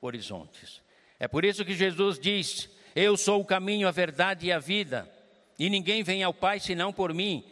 horizontes. 0.00 0.82
É 1.18 1.26
por 1.26 1.44
isso 1.44 1.64
que 1.64 1.74
Jesus 1.74 2.18
diz: 2.18 2.68
Eu 2.94 3.16
sou 3.16 3.40
o 3.40 3.44
caminho, 3.44 3.88
a 3.88 3.92
verdade 3.92 4.46
e 4.46 4.52
a 4.52 4.58
vida, 4.58 5.10
e 5.58 5.70
ninguém 5.70 6.02
vem 6.02 6.22
ao 6.22 6.34
Pai 6.34 6.60
senão 6.60 6.92
por 6.92 7.14
mim, 7.14 7.44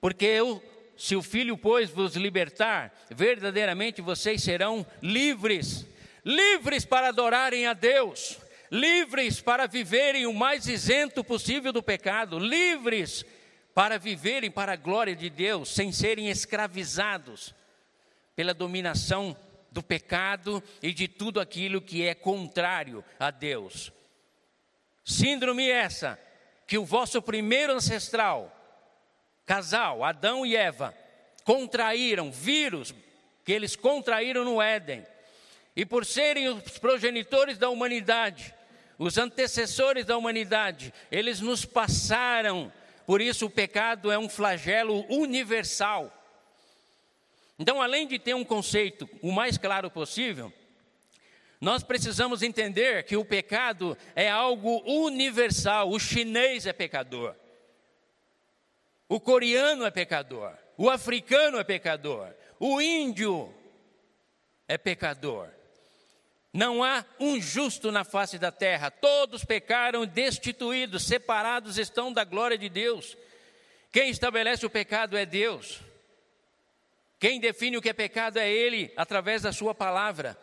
porque 0.00 0.24
eu 0.24 0.62
se 0.96 1.14
o 1.14 1.22
Filho, 1.22 1.58
pois, 1.58 1.90
vos 1.90 2.16
libertar, 2.16 2.92
verdadeiramente 3.10 4.00
vocês 4.00 4.42
serão 4.42 4.86
livres. 5.02 5.86
Livres 6.24 6.84
para 6.84 7.08
adorarem 7.08 7.66
a 7.66 7.72
Deus, 7.72 8.38
livres 8.70 9.40
para 9.40 9.66
viverem 9.66 10.26
o 10.26 10.32
mais 10.32 10.66
isento 10.66 11.22
possível 11.22 11.72
do 11.72 11.82
pecado, 11.82 12.38
livres 12.38 13.24
para 13.74 13.98
viverem 13.98 14.50
para 14.50 14.72
a 14.72 14.76
glória 14.76 15.14
de 15.14 15.28
Deus, 15.28 15.68
sem 15.68 15.92
serem 15.92 16.28
escravizados 16.28 17.54
pela 18.34 18.54
dominação 18.54 19.36
do 19.70 19.82
pecado 19.82 20.62
e 20.82 20.92
de 20.92 21.06
tudo 21.06 21.38
aquilo 21.38 21.82
que 21.82 22.02
é 22.02 22.14
contrário 22.14 23.04
a 23.20 23.30
Deus. 23.30 23.92
Síndrome 25.04 25.68
essa 25.68 26.18
que 26.66 26.78
o 26.78 26.84
vosso 26.84 27.20
primeiro 27.20 27.74
ancestral, 27.74 28.55
casal, 29.46 30.04
Adão 30.04 30.44
e 30.44 30.56
Eva, 30.56 30.94
contraíram, 31.44 32.30
vírus 32.30 32.92
que 33.44 33.52
eles 33.52 33.76
contraíram 33.76 34.44
no 34.44 34.60
Éden 34.60 35.06
e 35.76 35.86
por 35.86 36.04
serem 36.04 36.48
os 36.48 36.78
progenitores 36.78 37.56
da 37.56 37.70
humanidade, 37.70 38.52
os 38.98 39.16
antecessores 39.16 40.04
da 40.04 40.16
humanidade, 40.16 40.92
eles 41.12 41.40
nos 41.40 41.64
passaram. 41.64 42.72
Por 43.06 43.20
isso 43.20 43.46
o 43.46 43.50
pecado 43.50 44.10
é 44.10 44.18
um 44.18 44.28
flagelo 44.28 45.06
universal. 45.08 46.10
Então, 47.58 47.80
além 47.80 48.06
de 48.06 48.18
ter 48.18 48.34
um 48.34 48.44
conceito 48.44 49.08
o 49.22 49.30
mais 49.30 49.56
claro 49.56 49.90
possível, 49.90 50.52
nós 51.60 51.82
precisamos 51.82 52.42
entender 52.42 53.04
que 53.04 53.16
o 53.16 53.24
pecado 53.24 53.96
é 54.14 54.28
algo 54.28 54.82
universal. 54.84 55.90
O 55.90 55.98
chinês 55.98 56.66
é 56.66 56.72
pecador. 56.72 57.34
O 59.08 59.20
coreano 59.20 59.84
é 59.84 59.90
pecador. 59.90 60.52
O 60.76 60.90
africano 60.90 61.58
é 61.58 61.64
pecador. 61.64 62.32
O 62.58 62.80
índio 62.80 63.54
é 64.68 64.76
pecador. 64.76 65.48
Não 66.52 66.82
há 66.82 67.04
um 67.20 67.40
justo 67.40 67.92
na 67.92 68.02
face 68.02 68.38
da 68.38 68.50
terra, 68.50 68.90
todos 68.90 69.44
pecaram 69.44 70.06
destituídos, 70.06 71.04
separados 71.04 71.76
estão 71.76 72.10
da 72.10 72.24
glória 72.24 72.56
de 72.56 72.70
Deus. 72.70 73.16
Quem 73.92 74.08
estabelece 74.08 74.64
o 74.64 74.70
pecado 74.70 75.16
é 75.16 75.26
Deus. 75.26 75.80
Quem 77.18 77.40
define 77.40 77.76
o 77.76 77.82
que 77.82 77.90
é 77.90 77.92
pecado 77.92 78.38
é 78.38 78.50
Ele, 78.50 78.92
através 78.96 79.42
da 79.42 79.52
Sua 79.52 79.74
palavra. 79.74 80.36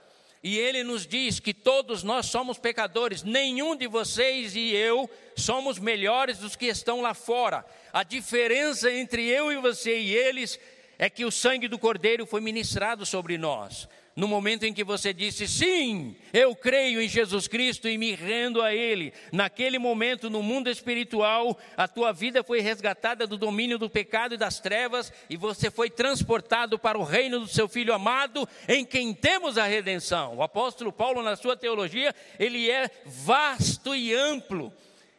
E 0.43 0.57
Ele 0.57 0.83
nos 0.83 1.07
diz 1.07 1.39
que 1.39 1.53
todos 1.53 2.03
nós 2.03 2.25
somos 2.25 2.57
pecadores, 2.57 3.23
nenhum 3.23 3.75
de 3.75 3.87
vocês 3.87 4.55
e 4.55 4.75
eu 4.75 5.09
somos 5.35 5.79
melhores 5.79 6.37
dos 6.37 6.55
que 6.55 6.65
estão 6.65 7.01
lá 7.01 7.13
fora. 7.13 7.65
A 7.93 8.03
diferença 8.03 8.91
entre 8.91 9.25
eu 9.25 9.51
e 9.51 9.57
você 9.57 9.97
e 9.97 10.13
eles 10.13 10.59
é 10.99 11.09
que 11.09 11.23
o 11.23 11.31
sangue 11.31 11.67
do 11.67 11.79
Cordeiro 11.79 12.25
foi 12.25 12.41
ministrado 12.41 13.05
sobre 13.05 13.37
nós 13.37 13.87
no 14.15 14.27
momento 14.27 14.63
em 14.63 14.73
que 14.73 14.83
você 14.83 15.11
disse, 15.11 15.47
sim, 15.47 16.15
eu 16.31 16.55
creio 16.55 17.01
em 17.01 17.07
Jesus 17.07 17.47
Cristo 17.47 17.89
e 17.89 17.97
me 17.97 18.13
rendo 18.13 18.61
a 18.61 18.73
Ele, 18.73 19.11
naquele 19.31 19.79
momento, 19.79 20.29
no 20.29 20.43
mundo 20.43 20.69
espiritual, 20.69 21.57
a 21.75 21.87
tua 21.87 22.11
vida 22.11 22.43
foi 22.43 22.59
resgatada 22.59 23.25
do 23.25 23.37
domínio 23.37 23.79
do 23.79 23.89
pecado 23.89 24.35
e 24.35 24.37
das 24.37 24.59
trevas, 24.59 25.11
e 25.29 25.35
você 25.35 25.71
foi 25.71 25.89
transportado 25.89 26.77
para 26.77 26.97
o 26.97 27.03
reino 27.03 27.39
do 27.39 27.47
seu 27.47 27.67
Filho 27.67 27.93
amado, 27.93 28.47
em 28.67 28.85
quem 28.85 29.13
temos 29.13 29.57
a 29.57 29.65
redenção. 29.65 30.35
O 30.35 30.43
apóstolo 30.43 30.91
Paulo, 30.91 31.23
na 31.23 31.35
sua 31.35 31.57
teologia, 31.57 32.13
ele 32.37 32.69
é 32.69 32.91
vasto 33.05 33.95
e 33.95 34.13
amplo 34.13 34.71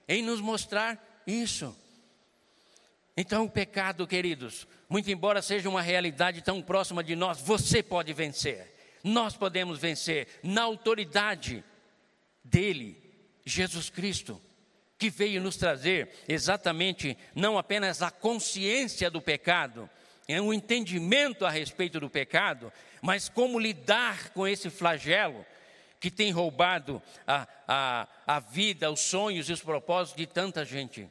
em 0.09 0.23
nos 0.23 0.41
mostrar 0.41 1.23
isso. 1.27 1.77
Então, 3.17 3.45
o 3.45 3.51
pecado, 3.51 4.07
queridos, 4.07 4.69
muito 4.89 5.11
embora 5.11 5.43
seja 5.43 5.69
uma 5.69 5.83
realidade 5.83 6.43
tão 6.43 6.63
próxima 6.63 7.03
de 7.03 7.17
nós, 7.17 7.41
você 7.41 7.83
pode 7.83 8.13
vencer 8.13 8.74
nós 9.05 9.37
podemos 9.37 9.79
vencer 9.79 10.27
na 10.43 10.63
autoridade 10.63 11.63
dele, 12.43 13.01
Jesus 13.45 13.91
Cristo, 13.91 14.41
que 14.99 15.11
veio 15.11 15.43
nos 15.43 15.57
trazer 15.57 16.09
exatamente 16.27 17.17
não 17.35 17.59
apenas 17.59 18.01
a 18.01 18.11
consciência 18.11 19.11
do 19.11 19.21
pecado, 19.21 19.89
é 20.27 20.41
um 20.41 20.55
entendimento 20.55 21.45
a 21.45 21.51
respeito 21.51 22.01
do 22.01 22.09
pecado, 22.09 22.73
mas 23.03 23.29
como 23.29 23.59
lidar 23.59 24.31
com 24.31 24.49
esse 24.49 24.71
flagelo 24.71 25.45
que 26.01 26.11
tem 26.11 26.31
roubado 26.31 27.03
a, 27.27 27.47
a, 27.69 28.09
a 28.27 28.41
vida, 28.41 28.91
os 28.91 29.01
sonhos 29.01 29.49
e 29.49 29.53
os 29.53 29.61
propósitos 29.63 30.17
de 30.17 30.27
tanta 30.27 30.65
gente. 30.65 31.09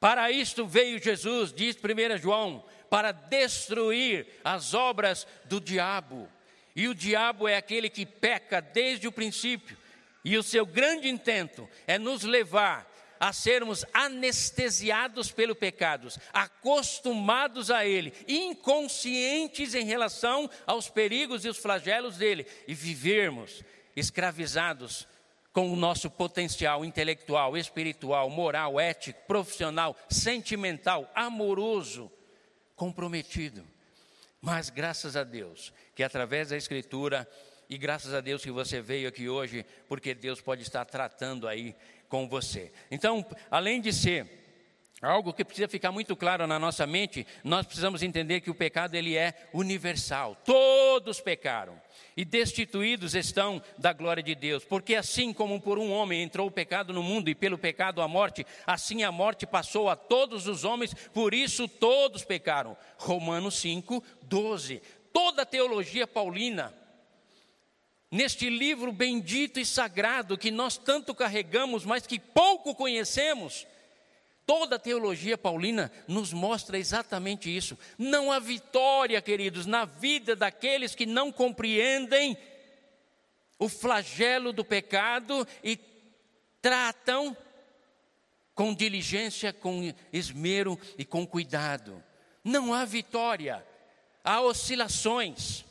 Para 0.00 0.30
isto 0.30 0.66
veio 0.66 1.02
Jesus, 1.02 1.52
diz 1.52 1.76
1 1.76 2.18
João, 2.18 2.64
para 2.90 3.12
destruir 3.12 4.26
as 4.44 4.74
obras 4.74 5.26
do 5.44 5.60
diabo. 5.60 6.28
E 6.76 6.86
o 6.88 6.94
diabo 6.94 7.48
é 7.48 7.56
aquele 7.56 7.88
que 7.88 8.04
peca 8.04 8.60
desde 8.60 9.08
o 9.08 9.12
princípio. 9.12 9.78
E 10.22 10.36
o 10.36 10.42
seu 10.42 10.66
grande 10.66 11.08
intento 11.08 11.66
é 11.86 11.98
nos 11.98 12.22
levar 12.22 12.86
a 13.18 13.32
sermos 13.32 13.82
anestesiados 13.94 15.30
pelo 15.30 15.54
pecado, 15.54 16.08
acostumados 16.34 17.70
a 17.70 17.86
ele, 17.86 18.12
inconscientes 18.28 19.74
em 19.74 19.86
relação 19.86 20.50
aos 20.66 20.90
perigos 20.90 21.46
e 21.46 21.48
os 21.48 21.56
flagelos 21.56 22.18
dele, 22.18 22.46
e 22.68 22.74
vivermos 22.74 23.64
escravizados 23.96 25.08
com 25.50 25.72
o 25.72 25.76
nosso 25.76 26.10
potencial 26.10 26.84
intelectual, 26.84 27.56
espiritual, 27.56 28.28
moral, 28.28 28.78
ético, 28.78 29.18
profissional, 29.26 29.96
sentimental, 30.10 31.10
amoroso, 31.14 32.12
comprometido. 32.74 33.66
Mas 34.40 34.70
graças 34.70 35.16
a 35.16 35.24
Deus, 35.24 35.72
que 35.94 36.02
através 36.02 36.50
da 36.50 36.56
Escritura, 36.56 37.28
e 37.68 37.76
graças 37.76 38.14
a 38.14 38.20
Deus 38.20 38.42
que 38.42 38.50
você 38.50 38.80
veio 38.80 39.08
aqui 39.08 39.28
hoje, 39.28 39.66
porque 39.88 40.14
Deus 40.14 40.40
pode 40.40 40.62
estar 40.62 40.84
tratando 40.84 41.48
aí 41.48 41.74
com 42.08 42.28
você. 42.28 42.72
Então, 42.90 43.24
além 43.50 43.80
de 43.80 43.92
ser 43.92 44.45
algo 45.02 45.32
que 45.32 45.44
precisa 45.44 45.68
ficar 45.68 45.92
muito 45.92 46.16
claro 46.16 46.46
na 46.46 46.58
nossa 46.58 46.86
mente, 46.86 47.26
nós 47.44 47.66
precisamos 47.66 48.02
entender 48.02 48.40
que 48.40 48.50
o 48.50 48.54
pecado 48.54 48.94
ele 48.94 49.16
é 49.16 49.34
universal. 49.52 50.36
Todos 50.44 51.20
pecaram 51.20 51.78
e 52.16 52.24
destituídos 52.24 53.14
estão 53.14 53.62
da 53.76 53.92
glória 53.92 54.22
de 54.22 54.34
Deus. 54.34 54.64
Porque 54.64 54.94
assim 54.94 55.32
como 55.34 55.60
por 55.60 55.78
um 55.78 55.92
homem 55.92 56.22
entrou 56.22 56.48
o 56.48 56.50
pecado 56.50 56.92
no 56.92 57.02
mundo 57.02 57.28
e 57.28 57.34
pelo 57.34 57.58
pecado 57.58 58.00
a 58.00 58.08
morte, 58.08 58.46
assim 58.66 59.02
a 59.02 59.12
morte 59.12 59.46
passou 59.46 59.90
a 59.90 59.96
todos 59.96 60.46
os 60.46 60.64
homens, 60.64 60.94
por 61.12 61.34
isso 61.34 61.68
todos 61.68 62.24
pecaram. 62.24 62.76
Romanos 62.96 63.56
5, 63.56 64.02
12. 64.22 64.80
Toda 65.12 65.42
a 65.42 65.46
teologia 65.46 66.06
paulina, 66.06 66.74
neste 68.10 68.48
livro 68.48 68.92
bendito 68.92 69.60
e 69.60 69.64
sagrado 69.64 70.38
que 70.38 70.50
nós 70.50 70.78
tanto 70.78 71.14
carregamos, 71.14 71.84
mas 71.84 72.06
que 72.06 72.18
pouco 72.18 72.74
conhecemos, 72.74 73.66
Toda 74.46 74.76
a 74.76 74.78
teologia 74.78 75.36
paulina 75.36 75.90
nos 76.06 76.32
mostra 76.32 76.78
exatamente 76.78 77.54
isso. 77.54 77.76
Não 77.98 78.30
há 78.30 78.38
vitória, 78.38 79.20
queridos, 79.20 79.66
na 79.66 79.84
vida 79.84 80.36
daqueles 80.36 80.94
que 80.94 81.04
não 81.04 81.32
compreendem 81.32 82.38
o 83.58 83.68
flagelo 83.68 84.52
do 84.52 84.64
pecado 84.64 85.46
e 85.64 85.76
tratam 86.62 87.36
com 88.54 88.72
diligência, 88.72 89.52
com 89.52 89.92
esmero 90.12 90.78
e 90.96 91.04
com 91.04 91.26
cuidado. 91.26 92.02
Não 92.44 92.72
há 92.72 92.84
vitória, 92.84 93.66
há 94.22 94.40
oscilações. 94.40 95.64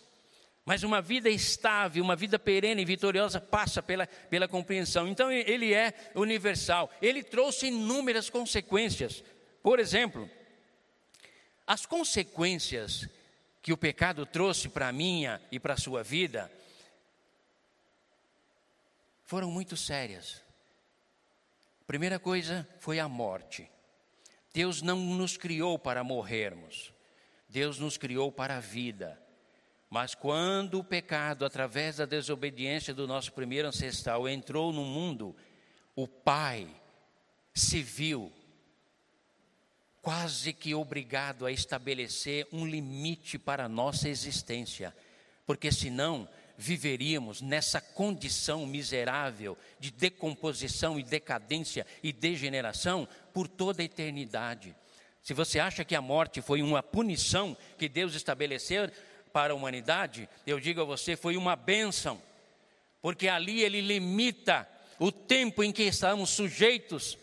Mas 0.66 0.82
uma 0.82 1.00
vida 1.00 1.30
estável, 1.30 2.04
uma 2.04 2.16
vida 2.16 2.40
perene 2.40 2.82
e 2.82 2.86
vitoriosa 2.86 3.40
passa 3.40 3.84
pela, 3.84 4.08
pela 4.08 4.48
compreensão. 4.48 5.08
Então 5.08 5.32
ele 5.32 5.74
é 5.74 5.94
universal. 6.16 6.92
Ele 7.00 7.24
trouxe 7.24 7.68
inúmeras 7.68 8.32
consequências. 8.32 9.24
Por 9.62 9.80
exemplo, 9.80 10.28
as 11.68 11.86
consequências 11.86 13.08
que 13.62 13.72
o 13.72 13.78
pecado 13.78 14.26
trouxe 14.26 14.68
para 14.68 14.88
a 14.88 14.92
minha 14.92 15.40
e 15.52 15.60
para 15.60 15.76
a 15.76 15.78
sua 15.78 16.04
vida 16.04 16.52
foram 19.24 19.52
muito 19.52 19.78
sérias. 19.78 20.42
Primeira 21.86 22.18
coisa 22.18 22.68
foi 22.80 23.00
a 23.00 23.08
morte. 23.08 23.70
Deus 24.52 24.82
não 24.82 24.98
nos 24.98 25.38
criou 25.38 25.78
para 25.78 26.04
morrermos. 26.04 26.92
Deus 27.48 27.78
nos 27.78 27.98
criou 27.98 28.32
para 28.32 28.58
a 28.58 28.60
vida. 28.60 29.20
Mas 29.90 30.16
quando 30.16 30.80
o 30.80 30.84
pecado, 30.84 31.46
através 31.46 31.98
da 31.98 32.06
desobediência 32.06 32.94
do 32.94 33.08
nosso 33.08 33.32
primeiro 33.32 33.68
ancestral, 33.68 34.28
entrou 34.28 34.74
no 34.74 34.84
mundo, 34.84 35.36
o 35.96 36.08
Pai 36.08 36.68
se 37.54 37.82
viu 37.82 38.32
quase 40.02 40.54
que 40.54 40.76
obrigado 40.76 41.46
a 41.46 41.52
estabelecer 41.52 42.48
um 42.52 42.66
limite 42.66 43.40
para 43.40 43.66
a 43.66 43.70
nossa 43.70 44.10
existência, 44.10 44.96
porque 45.46 45.72
senão 45.72 46.28
viveríamos 46.58 47.42
nessa 47.42 47.82
condição 47.82 48.66
miserável 48.66 49.58
de 49.80 49.92
decomposição 49.92 51.00
e 51.00 51.04
decadência 51.04 51.86
e 52.04 52.14
degeneração 52.14 53.08
por 53.34 53.48
toda 53.48 53.82
a 53.82 53.86
eternidade. 53.86 54.76
Se 55.22 55.34
você 55.34 55.60
acha 55.60 55.84
que 55.84 55.96
a 55.96 56.02
morte 56.02 56.42
foi 56.42 56.62
uma 56.62 56.84
punição 56.84 57.58
que 57.78 57.90
Deus 57.90 58.14
estabeleceu 58.14 58.92
para 59.36 59.52
a 59.52 59.56
humanidade, 59.58 60.30
eu 60.48 60.62
digo 60.62 60.80
a 60.80 60.86
você, 60.86 61.18
foi 61.18 61.36
uma 61.36 61.58
bênção, 61.58 62.22
porque 63.02 63.28
ali 63.28 63.64
ele 63.64 63.82
limita 63.82 64.66
o 64.98 65.12
tempo 65.12 65.62
em 65.62 65.74
que 65.74 65.84
estamos 65.84 66.30
sujeitos 66.30 67.18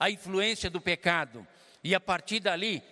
à 0.00 0.10
influência 0.10 0.70
do 0.70 0.80
pecado. 0.80 1.46
E 1.84 1.94
a 1.94 2.00
partir 2.00 2.40
dali, 2.40 2.82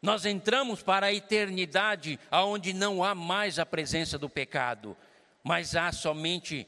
nós 0.00 0.24
entramos 0.24 0.84
para 0.84 1.06
a 1.06 1.12
eternidade, 1.12 2.16
aonde 2.30 2.72
não 2.72 3.02
há 3.02 3.12
mais 3.12 3.58
a 3.58 3.66
presença 3.66 4.16
do 4.16 4.30
pecado, 4.30 4.96
mas 5.42 5.74
há 5.74 5.90
somente 5.90 6.64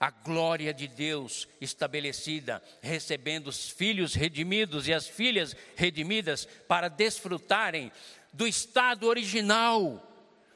a 0.00 0.10
glória 0.10 0.74
de 0.74 0.88
Deus 0.88 1.46
estabelecida, 1.60 2.60
recebendo 2.80 3.46
os 3.46 3.70
filhos 3.70 4.16
redimidos 4.16 4.88
e 4.88 4.92
as 4.92 5.06
filhas 5.06 5.54
redimidas 5.76 6.44
para 6.66 6.88
desfrutarem 6.88 7.92
do 8.32 8.48
estado 8.48 9.06
original. 9.06 10.08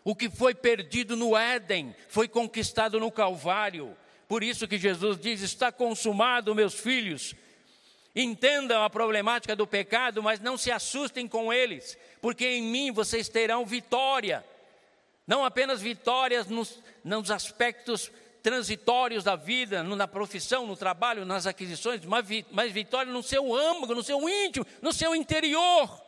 O 0.07 0.15
que 0.15 0.31
foi 0.31 0.55
perdido 0.55 1.17
no 1.17 1.37
Éden 1.37 1.93
foi 2.09 2.29
conquistado 2.29 3.01
no 3.01 3.11
Calvário. 3.11 3.97
Por 4.29 4.45
isso 4.45 4.69
que 4.69 4.79
Jesus 4.79 5.19
diz: 5.19 5.43
Está 5.43 5.73
consumado, 5.73 6.55
meus 6.55 6.75
filhos. 6.75 7.35
Entendam 8.15 8.85
a 8.85 8.89
problemática 8.89 9.57
do 9.57 9.67
pecado, 9.67 10.23
mas 10.23 10.39
não 10.39 10.57
se 10.57 10.71
assustem 10.71 11.27
com 11.27 11.53
eles, 11.53 11.99
porque 12.21 12.47
em 12.47 12.63
mim 12.63 12.93
vocês 12.93 13.29
terão 13.29 13.67
vitória. 13.67 14.45
Não 15.27 15.45
apenas 15.45 15.83
vitórias 15.83 16.47
nos, 16.47 16.81
nos 17.03 17.29
aspectos 17.33 18.13
transitórios 18.45 19.25
da 19.25 19.35
vida, 19.35 19.83
na 19.83 20.07
profissão, 20.07 20.69
no 20.69 20.77
trabalho, 20.77 21.25
nas 21.25 21.49
aquisições, 21.49 22.03
mas, 22.05 22.71
vitória 22.71 23.13
no 23.13 23.25
seu 23.25 23.53
âmago, 23.53 23.93
no 23.93 24.05
seu 24.05 24.21
íntimo, 24.29 24.65
no 24.81 24.93
seu 24.93 25.17
interior, 25.17 26.01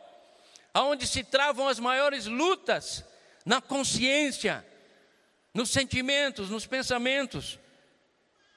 aonde 0.73 1.05
se 1.05 1.21
travam 1.21 1.67
as 1.67 1.81
maiores 1.81 2.27
lutas, 2.27 3.03
na 3.45 3.61
consciência, 3.61 4.65
nos 5.53 5.69
sentimentos, 5.69 6.49
nos 6.49 6.65
pensamentos. 6.65 7.59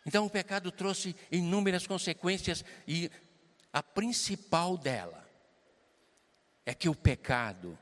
Então 0.05 0.27
o 0.27 0.31
pecado 0.31 0.71
trouxe 0.71 1.15
inúmeras 1.31 1.87
consequências 1.87 2.65
e 2.87 3.11
a 3.73 3.83
principal 3.83 4.77
dela 4.77 5.29
é 6.67 6.75
que 6.75 6.89
o 6.89 6.95
pecado, 6.95 7.79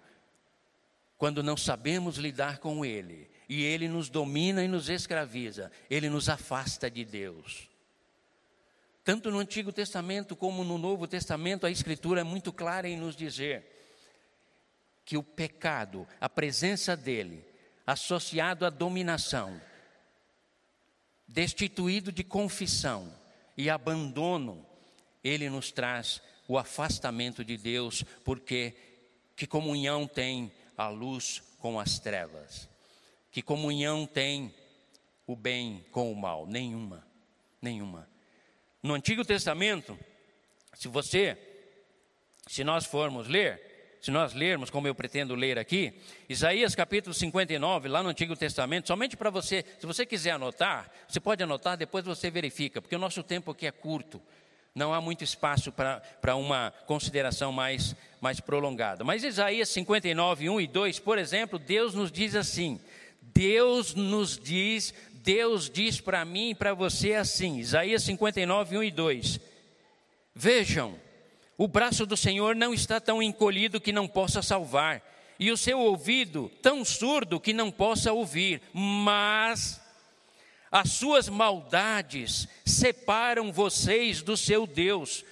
quando 1.18 1.42
não 1.42 1.56
sabemos 1.56 2.16
lidar 2.16 2.58
com 2.58 2.84
ele, 2.84 3.30
e 3.48 3.64
ele 3.64 3.88
nos 3.88 4.08
domina 4.08 4.62
e 4.62 4.68
nos 4.68 4.88
escraviza, 4.88 5.72
ele 5.90 6.08
nos 6.08 6.28
afasta 6.28 6.88
de 6.88 7.04
Deus. 7.04 7.68
Tanto 9.02 9.30
no 9.30 9.40
Antigo 9.40 9.72
Testamento 9.72 10.36
como 10.36 10.62
no 10.62 10.78
Novo 10.78 11.08
Testamento, 11.08 11.66
a 11.66 11.70
Escritura 11.70 12.20
é 12.20 12.24
muito 12.24 12.52
clara 12.52 12.88
em 12.88 12.96
nos 12.96 13.16
dizer 13.16 13.79
que 15.04 15.16
o 15.16 15.22
pecado, 15.22 16.06
a 16.20 16.28
presença 16.28 16.96
dele, 16.96 17.44
associado 17.86 18.64
à 18.64 18.70
dominação, 18.70 19.60
destituído 21.26 22.12
de 22.12 22.24
confissão 22.24 23.12
e 23.56 23.70
abandono, 23.70 24.66
ele 25.22 25.48
nos 25.48 25.70
traz 25.70 26.20
o 26.48 26.58
afastamento 26.58 27.44
de 27.44 27.56
Deus, 27.56 28.04
porque 28.24 28.74
que 29.36 29.46
comunhão 29.46 30.06
tem 30.06 30.52
a 30.76 30.88
luz 30.88 31.42
com 31.58 31.78
as 31.78 31.98
trevas? 31.98 32.68
Que 33.30 33.42
comunhão 33.42 34.06
tem 34.06 34.54
o 35.26 35.36
bem 35.36 35.84
com 35.92 36.12
o 36.12 36.16
mal? 36.16 36.46
Nenhuma, 36.46 37.06
nenhuma. 37.62 38.08
No 38.82 38.94
Antigo 38.94 39.24
Testamento, 39.24 39.98
se 40.74 40.88
você, 40.88 41.38
se 42.46 42.64
nós 42.64 42.84
formos 42.86 43.28
ler, 43.28 43.69
se 44.00 44.10
nós 44.10 44.32
lermos, 44.32 44.70
como 44.70 44.86
eu 44.86 44.94
pretendo 44.94 45.34
ler 45.34 45.58
aqui, 45.58 45.92
Isaías 46.28 46.74
capítulo 46.74 47.14
59, 47.14 47.88
lá 47.88 48.02
no 48.02 48.08
Antigo 48.08 48.34
Testamento, 48.34 48.88
somente 48.88 49.16
para 49.16 49.30
você, 49.30 49.64
se 49.78 49.86
você 49.86 50.06
quiser 50.06 50.32
anotar, 50.32 50.90
você 51.06 51.20
pode 51.20 51.42
anotar, 51.42 51.76
depois 51.76 52.04
você 52.04 52.30
verifica, 52.30 52.80
porque 52.80 52.96
o 52.96 52.98
nosso 52.98 53.22
tempo 53.22 53.50
aqui 53.50 53.66
é 53.66 53.72
curto 53.72 54.20
não 54.74 54.94
há 54.94 55.00
muito 55.00 55.24
espaço 55.24 55.72
para 55.72 56.36
uma 56.36 56.72
consideração 56.86 57.52
mais, 57.52 57.94
mais 58.20 58.40
prolongada. 58.40 59.02
Mas 59.02 59.24
Isaías 59.24 59.68
59, 59.68 60.48
1 60.48 60.60
e 60.60 60.66
2, 60.66 60.98
por 61.00 61.18
exemplo, 61.18 61.58
Deus 61.58 61.94
nos 61.94 62.10
diz 62.12 62.36
assim: 62.36 62.80
Deus 63.20 63.94
nos 63.94 64.38
diz, 64.38 64.94
Deus 65.12 65.68
diz 65.68 66.00
para 66.00 66.24
mim 66.24 66.50
e 66.50 66.54
para 66.54 66.72
você 66.72 67.14
assim, 67.14 67.58
Isaías 67.58 68.02
59, 68.04 68.78
1 68.78 68.82
e 68.84 68.90
2. 68.90 69.40
Vejam, 70.34 70.94
o 71.60 71.68
braço 71.68 72.06
do 72.06 72.16
Senhor 72.16 72.56
não 72.56 72.72
está 72.72 72.98
tão 72.98 73.22
encolhido 73.22 73.82
que 73.82 73.92
não 73.92 74.08
possa 74.08 74.40
salvar, 74.40 75.02
e 75.38 75.50
o 75.50 75.58
seu 75.58 75.78
ouvido 75.78 76.50
tão 76.62 76.82
surdo 76.82 77.38
que 77.38 77.52
não 77.52 77.70
possa 77.70 78.14
ouvir, 78.14 78.62
mas 78.72 79.78
as 80.72 80.92
suas 80.92 81.28
maldades 81.28 82.48
separam 82.64 83.52
vocês 83.52 84.22
do 84.22 84.38
seu 84.38 84.66
Deus. 84.66 85.22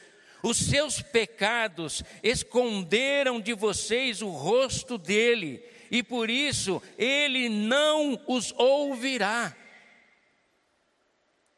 Os 0.43 0.59
seus 0.59 1.01
pecados 1.01 2.05
esconderam 2.23 3.41
de 3.41 3.55
vocês 3.55 4.21
o 4.21 4.29
rosto 4.29 4.99
dele, 4.99 5.65
e 5.91 6.03
por 6.03 6.29
isso 6.29 6.83
ele 6.99 7.49
não 7.49 8.21
os 8.27 8.53
ouvirá. 8.53 9.57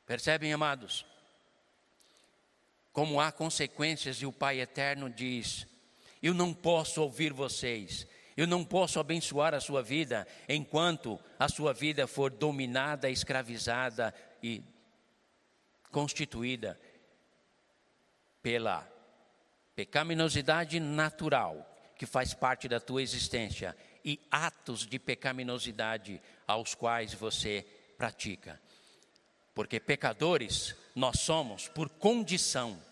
Percebem, 0.06 0.52
amados? 0.52 1.09
Como 3.00 3.18
há 3.18 3.32
consequências, 3.32 4.16
e 4.16 4.26
o 4.26 4.32
Pai 4.32 4.60
eterno 4.60 5.08
diz: 5.08 5.66
Eu 6.22 6.34
não 6.34 6.52
posso 6.52 7.00
ouvir 7.00 7.32
vocês, 7.32 8.06
eu 8.36 8.46
não 8.46 8.62
posso 8.62 9.00
abençoar 9.00 9.54
a 9.54 9.60
sua 9.60 9.82
vida 9.82 10.28
enquanto 10.46 11.18
a 11.38 11.48
sua 11.48 11.72
vida 11.72 12.06
for 12.06 12.30
dominada, 12.30 13.08
escravizada 13.08 14.14
e 14.42 14.62
constituída 15.90 16.78
pela 18.42 18.86
pecaminosidade 19.74 20.78
natural 20.78 21.74
que 21.96 22.04
faz 22.04 22.34
parte 22.34 22.68
da 22.68 22.78
tua 22.78 23.00
existência 23.00 23.74
e 24.04 24.20
atos 24.30 24.86
de 24.86 24.98
pecaminosidade 24.98 26.20
aos 26.46 26.74
quais 26.74 27.14
você 27.14 27.66
pratica. 27.96 28.60
Porque 29.54 29.80
pecadores 29.80 30.76
nós 30.94 31.20
somos 31.20 31.66
por 31.66 31.88
condição. 31.88 32.89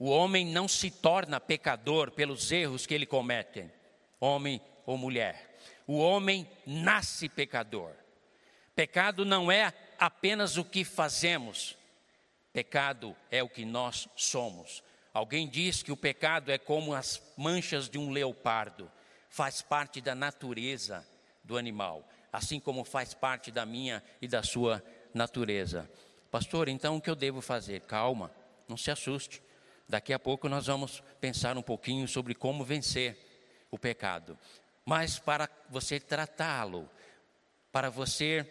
O 0.00 0.08
homem 0.08 0.46
não 0.46 0.66
se 0.66 0.90
torna 0.90 1.38
pecador 1.38 2.10
pelos 2.10 2.50
erros 2.50 2.86
que 2.86 2.94
ele 2.94 3.04
comete 3.04 3.70
homem 4.18 4.58
ou 4.86 4.96
mulher. 4.96 5.58
O 5.86 5.98
homem 5.98 6.48
nasce 6.66 7.28
pecador. 7.28 7.92
Pecado 8.74 9.26
não 9.26 9.52
é 9.52 9.74
apenas 9.98 10.56
o 10.56 10.64
que 10.64 10.84
fazemos, 10.84 11.76
pecado 12.50 13.14
é 13.30 13.42
o 13.42 13.48
que 13.48 13.66
nós 13.66 14.08
somos. 14.16 14.82
Alguém 15.12 15.46
diz 15.46 15.82
que 15.82 15.92
o 15.92 15.96
pecado 15.96 16.50
é 16.50 16.56
como 16.56 16.94
as 16.94 17.20
manchas 17.36 17.86
de 17.86 17.98
um 17.98 18.10
leopardo, 18.10 18.90
faz 19.28 19.60
parte 19.60 20.00
da 20.00 20.14
natureza 20.14 21.06
do 21.44 21.58
animal, 21.58 22.08
assim 22.32 22.58
como 22.58 22.84
faz 22.84 23.12
parte 23.12 23.50
da 23.50 23.66
minha 23.66 24.02
e 24.22 24.26
da 24.26 24.42
sua 24.42 24.82
natureza. 25.12 25.90
Pastor, 26.30 26.70
então 26.70 26.96
o 26.96 27.02
que 27.02 27.10
eu 27.10 27.14
devo 27.14 27.42
fazer? 27.42 27.82
Calma, 27.82 28.30
não 28.66 28.78
se 28.78 28.90
assuste. 28.90 29.42
Daqui 29.90 30.12
a 30.12 30.20
pouco 30.20 30.48
nós 30.48 30.68
vamos 30.68 31.02
pensar 31.20 31.58
um 31.58 31.62
pouquinho 31.62 32.06
sobre 32.06 32.32
como 32.32 32.64
vencer 32.64 33.18
o 33.72 33.76
pecado. 33.76 34.38
Mas 34.84 35.18
para 35.18 35.50
você 35.68 35.98
tratá-lo, 35.98 36.88
para 37.72 37.90
você 37.90 38.48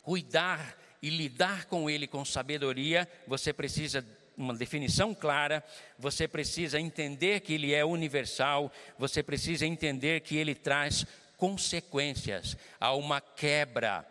cuidar 0.00 0.78
e 1.02 1.10
lidar 1.10 1.64
com 1.64 1.90
ele 1.90 2.06
com 2.06 2.24
sabedoria, 2.24 3.08
você 3.26 3.52
precisa 3.52 4.06
uma 4.36 4.54
definição 4.54 5.12
clara, 5.12 5.64
você 5.98 6.28
precisa 6.28 6.78
entender 6.78 7.40
que 7.40 7.54
ele 7.54 7.74
é 7.74 7.84
universal, 7.84 8.70
você 8.96 9.24
precisa 9.24 9.66
entender 9.66 10.20
que 10.20 10.36
ele 10.36 10.54
traz 10.54 11.04
consequências 11.36 12.56
a 12.78 12.94
uma 12.94 13.20
quebra 13.20 14.06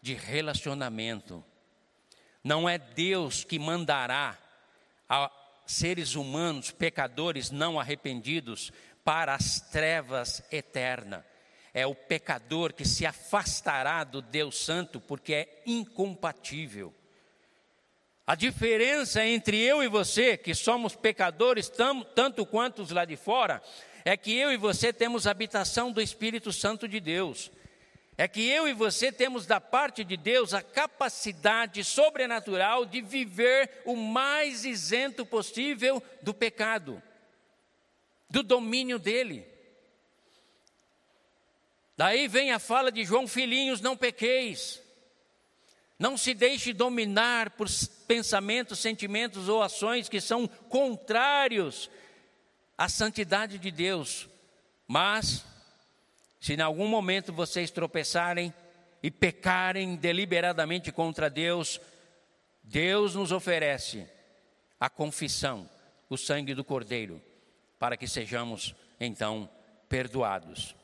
de 0.00 0.14
relacionamento. 0.14 1.44
Não 2.42 2.68
é 2.68 2.76
Deus 2.76 3.44
que 3.44 3.56
mandará 3.56 4.36
a 5.08 5.30
seres 5.66 6.14
humanos, 6.14 6.70
pecadores 6.70 7.50
não 7.50 7.78
arrependidos, 7.78 8.72
para 9.04 9.34
as 9.34 9.60
trevas 9.60 10.42
eternas. 10.50 11.24
É 11.74 11.86
o 11.86 11.94
pecador 11.94 12.72
que 12.72 12.84
se 12.84 13.06
afastará 13.06 14.04
do 14.04 14.20
Deus 14.20 14.58
Santo 14.58 15.00
porque 15.00 15.34
é 15.34 15.62
incompatível. 15.66 16.94
A 18.26 18.34
diferença 18.34 19.24
entre 19.24 19.58
eu 19.58 19.82
e 19.82 19.88
você, 19.88 20.36
que 20.36 20.54
somos 20.54 20.94
pecadores 20.94 21.68
tam, 21.68 22.02
tanto 22.02 22.46
quanto 22.46 22.82
os 22.82 22.90
lá 22.90 23.04
de 23.04 23.16
fora, 23.16 23.62
é 24.04 24.16
que 24.16 24.32
eu 24.36 24.52
e 24.52 24.56
você 24.56 24.92
temos 24.92 25.26
habitação 25.26 25.90
do 25.90 26.00
Espírito 26.00 26.52
Santo 26.52 26.86
de 26.86 27.00
Deus. 27.00 27.50
É 28.16 28.28
que 28.28 28.46
eu 28.46 28.68
e 28.68 28.72
você 28.72 29.10
temos 29.10 29.46
da 29.46 29.60
parte 29.60 30.04
de 30.04 30.16
Deus 30.16 30.52
a 30.52 30.62
capacidade 30.62 31.82
sobrenatural 31.82 32.84
de 32.84 33.00
viver 33.00 33.82
o 33.84 33.96
mais 33.96 34.64
isento 34.64 35.24
possível 35.24 36.02
do 36.20 36.34
pecado, 36.34 37.02
do 38.28 38.42
domínio 38.42 38.98
dele. 38.98 39.46
Daí 41.96 42.28
vem 42.28 42.52
a 42.52 42.58
fala 42.58 42.92
de 42.92 43.04
João: 43.04 43.26
Filhinhos, 43.26 43.80
não 43.80 43.96
pequeis. 43.96 44.82
Não 45.98 46.16
se 46.16 46.34
deixe 46.34 46.72
dominar 46.72 47.50
por 47.50 47.68
pensamentos, 48.08 48.80
sentimentos 48.80 49.48
ou 49.48 49.62
ações 49.62 50.08
que 50.08 50.20
são 50.20 50.48
contrários 50.48 51.88
à 52.76 52.88
santidade 52.88 53.56
de 53.56 53.70
Deus. 53.70 54.28
Mas, 54.88 55.44
se 56.42 56.54
em 56.54 56.60
algum 56.60 56.88
momento 56.88 57.32
vocês 57.32 57.70
tropeçarem 57.70 58.52
e 59.00 59.12
pecarem 59.12 59.94
deliberadamente 59.94 60.90
contra 60.90 61.30
Deus, 61.30 61.80
Deus 62.64 63.14
nos 63.14 63.30
oferece 63.30 64.04
a 64.80 64.90
confissão, 64.90 65.70
o 66.10 66.16
sangue 66.16 66.52
do 66.52 66.64
Cordeiro, 66.64 67.22
para 67.78 67.96
que 67.96 68.08
sejamos 68.08 68.74
então 68.98 69.48
perdoados. 69.88 70.74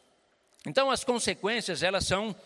Então 0.64 0.92
as 0.92 1.02
consequências, 1.02 1.82
elas 1.82 2.06
são 2.06 2.36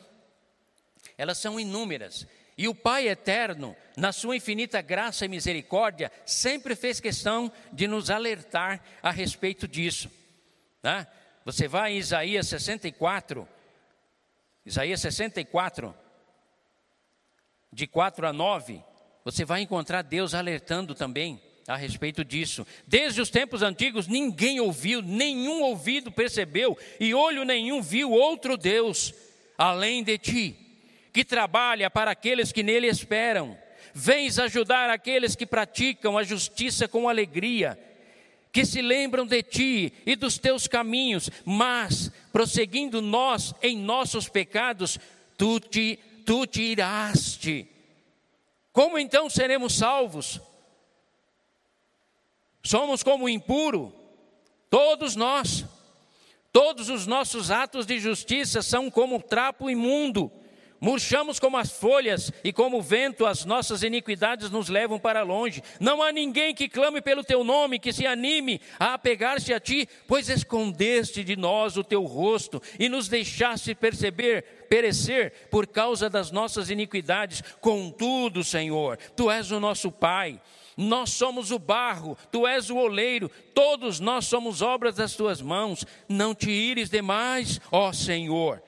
elas 1.19 1.37
são 1.37 1.61
inúmeras. 1.61 2.27
E 2.57 2.67
o 2.67 2.75
Pai 2.75 3.09
eterno, 3.09 3.77
na 3.95 4.11
sua 4.11 4.37
infinita 4.37 4.81
graça 4.81 5.27
e 5.27 5.29
misericórdia, 5.29 6.11
sempre 6.25 6.75
fez 6.75 6.99
questão 6.99 7.53
de 7.71 7.87
nos 7.87 8.09
alertar 8.09 8.83
a 9.03 9.11
respeito 9.11 9.69
disso. 9.69 10.11
Né? 10.83 11.07
Você 11.45 11.67
vai 11.67 11.95
em 11.95 11.99
Isaías 11.99 12.47
64, 12.49 13.49
Isaías 14.65 15.01
64, 15.01 15.95
de 17.73 17.87
4 17.87 18.27
a 18.27 18.33
9, 18.33 18.83
você 19.25 19.45
vai 19.45 19.63
encontrar 19.63 20.03
Deus 20.03 20.35
alertando 20.35 20.95
também 20.95 21.41
a 21.67 21.77
respeito 21.77 22.25
disso. 22.25 22.67
Desde 22.87 23.21
os 23.21 23.31
tempos 23.31 23.63
antigos, 23.63 24.07
ninguém 24.07 24.61
ouviu, 24.61 25.01
nenhum 25.01 25.63
ouvido 25.63 26.13
percebeu, 26.13 26.77
e 27.01 27.15
olho 27.15 27.45
nenhum 27.45 27.81
viu 27.81 28.11
outro 28.11 28.57
Deus 28.57 29.15
além 29.57 30.03
de 30.03 30.19
ti, 30.19 30.57
que 31.13 31.25
trabalha 31.25 31.91
para 31.91 32.11
aqueles 32.11 32.53
que 32.53 32.63
nele 32.63 32.87
esperam. 32.87 33.57
Vens 33.95 34.39
ajudar 34.39 34.91
aqueles 34.91 35.37
que 35.37 35.47
praticam 35.47 36.17
a 36.17 36.23
justiça 36.23 36.89
com 36.89 37.09
alegria, 37.09 37.79
que 38.53 38.67
se 38.67 38.83
lembram 38.83 39.27
de 39.27 39.43
ti 39.43 39.93
e 40.05 40.15
dos 40.15 40.39
teus 40.39 40.69
caminhos, 40.69 41.31
mas, 41.45 42.13
prosseguindo 42.31 43.01
nós 43.01 43.55
em 43.63 43.79
nossos 43.79 44.29
pecados, 44.29 44.99
tu 45.39 45.59
te, 45.59 45.99
tu 46.27 46.47
te 46.47 46.63
iraste. 46.63 47.67
Como 48.71 48.99
então 48.99 49.31
seremos 49.31 49.75
salvos? 49.75 50.39
Somos 52.63 53.03
como 53.03 53.29
impuro, 53.29 53.93
todos 54.69 55.17
nós. 55.17 55.65
Todos 56.53 56.91
os 56.91 57.07
nossos 57.07 57.51
atos 57.51 57.87
de 57.87 57.99
justiça 57.99 58.61
são 58.61 58.91
como 58.91 59.23
trapo 59.23 59.71
imundo. 59.71 60.31
Murchamos 60.83 61.39
como 61.39 61.57
as 61.57 61.71
folhas 61.71 62.33
e 62.43 62.53
como 62.53 62.79
o 62.79 62.83
vento, 62.83 63.25
as 63.25 63.45
nossas 63.45 63.85
iniquidades 63.85 64.51
nos 64.51 64.69
levam 64.69 64.99
para 64.99 65.23
longe. 65.23 65.63
Não 65.79 66.03
há 66.03 66.11
ninguém 66.11 66.53
que 66.53 66.69
clame 66.69 67.01
pelo 67.01 67.23
teu 67.23 67.45
nome, 67.45 67.79
que 67.79 67.93
se 67.93 68.05
anime 68.05 68.61
a 68.81 68.95
apegar-se 68.95 69.55
a 69.55 69.61
ti, 69.61 69.89
pois 70.09 70.29
escondeste 70.29 71.23
de 71.23 71.37
nós 71.37 71.77
o 71.77 71.85
teu 71.85 72.03
rosto 72.03 72.61
e 72.81 72.89
nos 72.89 73.07
deixaste 73.07 73.77
perceber, 73.77 74.67
perecer 74.69 75.33
por 75.53 75.69
causa 75.69 76.11
das 76.11 76.33
nossas 76.33 76.69
iniquidades. 76.69 77.45
Contudo, 77.61 78.43
Senhor, 78.43 78.99
tu 79.15 79.31
és 79.31 79.53
o 79.53 79.61
nosso 79.61 79.93
Pai 79.93 80.41
nós 80.75 81.11
somos 81.11 81.51
o 81.51 81.59
barro, 81.59 82.17
tu 82.31 82.47
és 82.47 82.71
o 82.71 82.77
oleiro, 82.77 83.31
todos 83.55 84.01
nós 84.01 84.25
somos 84.25 84.63
obras 84.63 84.97
das 84.97 85.15
tuas 85.15 85.43
mãos. 85.43 85.85
Não 86.09 86.35
te 86.35 86.51
ires 86.51 86.89
demais, 86.89 87.61
ó 87.71 87.93
Senhor. 87.93 88.63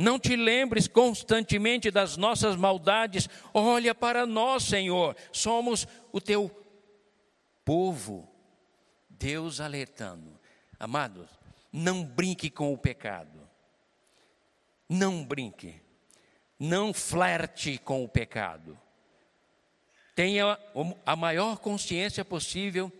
Não 0.00 0.18
te 0.18 0.34
lembres 0.34 0.88
constantemente 0.88 1.90
das 1.90 2.16
nossas 2.16 2.56
maldades. 2.56 3.28
Olha 3.52 3.94
para 3.94 4.24
nós, 4.24 4.64
Senhor. 4.64 5.14
Somos 5.30 5.86
o 6.10 6.20
teu 6.20 6.50
povo. 7.64 8.26
Deus 9.08 9.60
alertando. 9.60 10.40
Amados, 10.78 11.28
não 11.70 12.02
brinque 12.02 12.48
com 12.48 12.72
o 12.72 12.78
pecado. 12.78 13.46
Não 14.88 15.22
brinque. 15.22 15.80
Não 16.58 16.94
flerte 16.94 17.76
com 17.76 18.02
o 18.02 18.08
pecado 18.08 18.78
tenha 20.20 20.58
a 21.06 21.16
maior 21.16 21.56
consciência 21.56 22.22
possível 22.22 22.92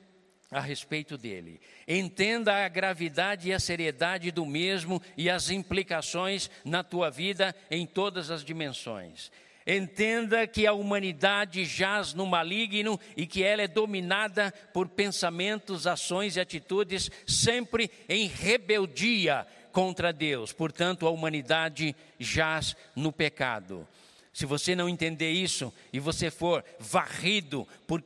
a 0.51 0.61
respeito 0.61 1.17
dele. 1.17 1.61
Entenda 1.87 2.65
a 2.65 2.69
gravidade 2.69 3.49
e 3.49 3.53
a 3.53 3.61
seriedade 3.61 4.31
do 4.31 4.45
mesmo 4.45 5.01
e 5.17 5.31
as 5.31 5.51
implicações 5.51 6.51
na 6.65 6.83
tua 6.83 7.11
vida 7.11 7.55
em 7.71 7.87
todas 7.87 8.31
as 8.31 8.45
dimensões. 8.45 9.31
Entenda 9.67 10.47
que 10.47 10.67
a 10.67 10.73
humanidade 10.73 11.65
jaz 11.65 12.15
no 12.15 12.27
maligno 12.27 12.99
e 13.17 13.27
que 13.27 13.43
ela 13.43 13.63
é 13.63 13.69
dominada 13.69 14.53
por 14.73 14.89
pensamentos, 14.89 15.87
ações 15.87 16.37
e 16.37 16.41
atitudes 16.41 17.11
sempre 17.27 17.91
em 18.09 18.27
rebeldia 18.27 19.47
contra 19.71 20.13
Deus. 20.13 20.53
Portanto, 20.53 21.07
a 21.07 21.11
humanidade 21.11 21.95
jaz 22.19 22.75
no 22.97 23.13
pecado. 23.13 23.87
Se 24.33 24.47
você 24.47 24.75
não 24.75 24.89
entender 24.89 25.31
isso 25.31 25.73
e 25.93 26.01
você 26.01 26.31
for 26.31 26.65
varrido 26.79 27.67
por 27.87 28.01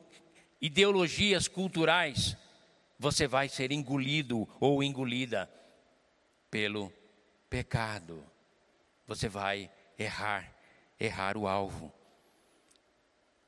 ideologias 0.65 1.47
culturais, 1.47 2.35
você 2.99 3.27
vai 3.27 3.51
ser 3.51 3.71
engolido 3.71 4.49
ou 4.59 4.83
engolida 4.83 5.51
pelo 6.51 6.91
pecado. 7.51 8.25
Você 9.07 9.29
vai 9.29 9.71
errar, 9.99 10.51
errar 10.99 11.37
o 11.37 11.47
alvo. 11.47 11.93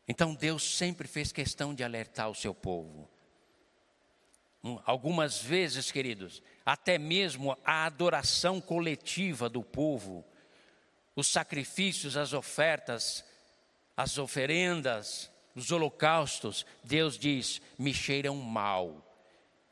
Então 0.07 0.35
Deus 0.35 0.76
sempre 0.76 1.09
fez 1.09 1.33
questão 1.33 1.74
de 1.74 1.83
alertar 1.83 2.29
o 2.29 2.35
seu 2.35 2.55
povo. 2.55 3.09
Algumas 4.85 5.40
vezes, 5.40 5.90
queridos, 5.90 6.42
até 6.66 6.98
mesmo 6.98 7.57
a 7.64 7.87
adoração 7.87 8.61
coletiva 8.61 9.48
do 9.48 9.62
povo 9.62 10.22
os 11.16 11.29
sacrifícios, 11.29 12.14
as 12.14 12.35
ofertas, 12.35 13.24
as 13.96 14.18
oferendas, 14.18 15.31
os 15.56 15.72
holocaustos, 15.72 16.66
Deus 16.84 17.18
diz: 17.18 17.62
me 17.78 17.92
cheiram 17.92 18.36
mal, 18.36 19.02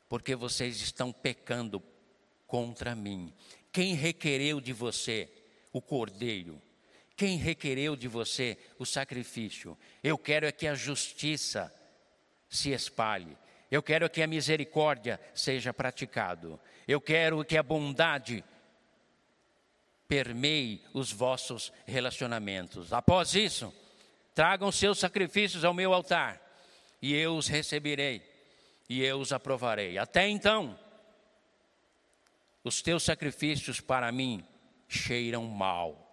porque 0.09 0.35
vocês 0.35 0.81
estão 0.81 1.13
pecando 1.13 1.81
contra 2.47 2.95
mim. 2.95 3.31
Quem 3.71 3.93
requereu 3.93 4.59
de 4.59 4.73
você 4.73 5.31
o 5.71 5.81
cordeiro? 5.81 6.59
Quem 7.15 7.37
requereu 7.37 7.95
de 7.95 8.07
você 8.07 8.57
o 8.77 8.85
sacrifício? 8.85 9.77
Eu 10.03 10.17
quero 10.17 10.45
é 10.47 10.51
que 10.51 10.67
a 10.67 10.73
justiça 10.73 11.73
se 12.49 12.71
espalhe. 12.71 13.37
Eu 13.69 13.81
quero 13.81 14.09
que 14.09 14.21
a 14.21 14.27
misericórdia 14.27 15.19
seja 15.33 15.73
praticado. 15.73 16.59
Eu 16.87 16.99
quero 16.99 17.43
que 17.45 17.57
a 17.57 17.63
bondade 17.63 18.43
permeie 20.07 20.83
os 20.93 21.11
vossos 21.11 21.71
relacionamentos. 21.85 22.91
Após 22.91 23.33
isso, 23.33 23.73
tragam 24.35 24.71
seus 24.71 24.99
sacrifícios 24.99 25.63
ao 25.63 25.73
meu 25.73 25.93
altar, 25.93 26.41
e 27.01 27.15
eu 27.15 27.37
os 27.37 27.47
receberei, 27.47 28.21
e 28.89 29.01
eu 29.01 29.17
os 29.19 29.31
aprovarei. 29.31 29.97
Até 29.97 30.27
então, 30.27 30.77
os 32.63 32.81
teus 32.81 33.01
sacrifícios 33.03 33.79
para 33.79 34.11
mim 34.11 34.45
cheiram 34.87 35.45
mal, 35.45 36.05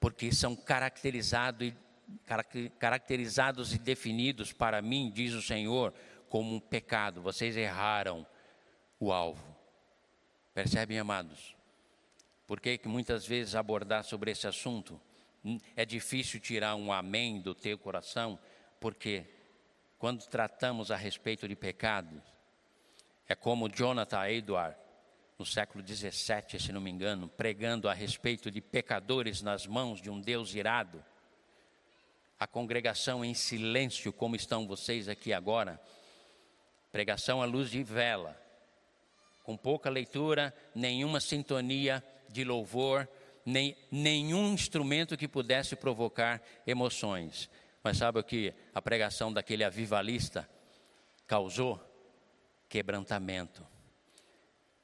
porque 0.00 0.32
são 0.32 0.56
caracterizados 0.56 1.72
caracterizados 2.78 3.74
e 3.74 3.78
definidos 3.78 4.52
para 4.52 4.80
mim, 4.80 5.10
diz 5.12 5.32
o 5.32 5.42
Senhor, 5.42 5.92
como 6.28 6.54
um 6.54 6.60
pecado. 6.60 7.20
Vocês 7.20 7.56
erraram 7.56 8.24
o 9.00 9.12
alvo. 9.12 9.44
Percebem, 10.54 11.00
amados? 11.00 11.56
Por 12.46 12.60
que, 12.60 12.78
que 12.78 12.86
muitas 12.86 13.26
vezes 13.26 13.56
abordar 13.56 14.04
sobre 14.04 14.30
esse 14.30 14.46
assunto 14.46 15.00
é 15.76 15.84
difícil 15.84 16.40
tirar 16.40 16.74
um 16.74 16.92
amém 16.92 17.40
do 17.40 17.54
teu 17.54 17.78
coração? 17.78 18.38
Porque 18.80 19.24
quando 19.98 20.26
tratamos 20.26 20.90
a 20.90 20.96
respeito 20.96 21.48
de 21.48 21.56
pecados, 21.56 22.22
é 23.28 23.34
como 23.34 23.68
Jonathan 23.68 24.28
Edward, 24.28 24.76
no 25.38 25.44
século 25.44 25.86
XVII, 25.86 26.58
se 26.58 26.72
não 26.72 26.80
me 26.80 26.90
engano, 26.90 27.28
pregando 27.28 27.88
a 27.88 27.92
respeito 27.92 28.50
de 28.50 28.60
pecadores 28.60 29.42
nas 29.42 29.66
mãos 29.66 30.00
de 30.00 30.08
um 30.08 30.20
Deus 30.20 30.54
irado. 30.54 31.04
A 32.38 32.46
congregação 32.46 33.24
em 33.24 33.34
silêncio, 33.34 34.12
como 34.12 34.36
estão 34.36 34.66
vocês 34.66 35.08
aqui 35.08 35.32
agora, 35.32 35.80
pregação 36.90 37.42
à 37.42 37.44
luz 37.44 37.70
de 37.70 37.82
vela, 37.82 38.40
com 39.42 39.56
pouca 39.56 39.90
leitura, 39.90 40.54
nenhuma 40.74 41.20
sintonia 41.20 42.02
de 42.28 42.44
louvor, 42.44 43.08
nem, 43.46 43.76
nenhum 43.92 44.52
instrumento 44.52 45.16
que 45.16 45.28
pudesse 45.28 45.76
provocar 45.76 46.42
emoções. 46.66 47.48
Mas 47.82 47.98
sabe 47.98 48.18
o 48.18 48.24
que 48.24 48.52
a 48.74 48.82
pregação 48.82 49.32
daquele 49.32 49.62
avivalista 49.62 50.48
causou? 51.28 51.80
Quebrantamento. 52.68 53.64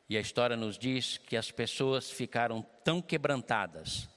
E 0.09 0.17
a 0.17 0.21
história 0.21 0.57
nos 0.57 0.79
diz 0.79 1.19
que 1.19 1.37
as 1.37 1.51
pessoas 1.51 2.09
ficaram 2.09 2.65
tão 2.85 3.03
quebrantadas, 3.03 4.09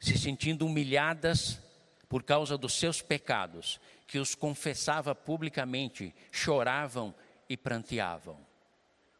se 0.00 0.16
sentindo 0.16 0.64
humilhadas 0.64 1.60
por 2.08 2.22
causa 2.22 2.56
dos 2.56 2.72
seus 2.74 3.02
pecados, 3.02 3.78
que 4.06 4.18
os 4.18 4.34
confessava 4.34 5.14
publicamente, 5.14 6.14
choravam 6.30 7.14
e 7.48 7.56
pranteavam. 7.56 8.38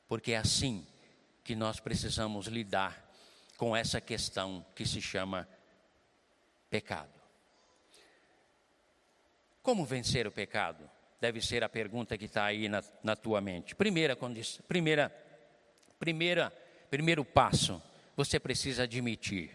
Porque 0.08 0.32
é 0.32 0.38
assim 0.38 0.86
que 1.44 1.54
nós 1.54 1.80
precisamos 1.80 2.46
lidar 2.46 3.05
com 3.56 3.76
essa 3.76 4.00
questão 4.00 4.64
que 4.74 4.84
se 4.86 5.00
chama 5.00 5.48
pecado. 6.68 7.16
Como 9.62 9.84
vencer 9.84 10.26
o 10.26 10.32
pecado? 10.32 10.88
Deve 11.20 11.40
ser 11.40 11.64
a 11.64 11.68
pergunta 11.68 12.16
que 12.16 12.26
está 12.26 12.44
aí 12.44 12.68
na, 12.68 12.84
na, 13.02 13.16
tua 13.16 13.40
mente. 13.40 13.74
Primeira, 13.74 14.16
primeira, 14.68 15.12
primeira, 15.98 16.50
primeiro 16.90 17.24
passo, 17.24 17.82
você 18.14 18.38
precisa 18.38 18.84
admitir 18.84 19.50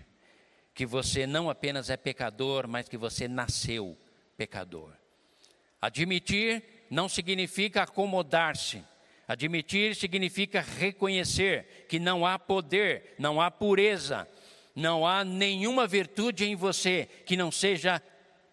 que 0.73 0.85
você 0.85 1.27
não 1.27 1.49
apenas 1.49 1.89
é 1.89 1.97
pecador, 1.97 2.67
mas 2.67 2.89
que 2.89 2.97
você 2.97 3.27
nasceu 3.27 3.97
pecador. 4.35 4.93
Admitir 5.81 6.63
não 6.89 7.07
significa 7.07 7.83
acomodar-se, 7.83 8.83
Admitir 9.31 9.95
significa 9.95 10.59
reconhecer 10.59 11.85
que 11.87 11.97
não 11.97 12.25
há 12.25 12.37
poder, 12.37 13.15
não 13.17 13.39
há 13.39 13.49
pureza, 13.49 14.27
não 14.75 15.07
há 15.07 15.23
nenhuma 15.23 15.87
virtude 15.87 16.43
em 16.43 16.53
você 16.53 17.07
que 17.25 17.37
não 17.37 17.49
seja 17.49 18.03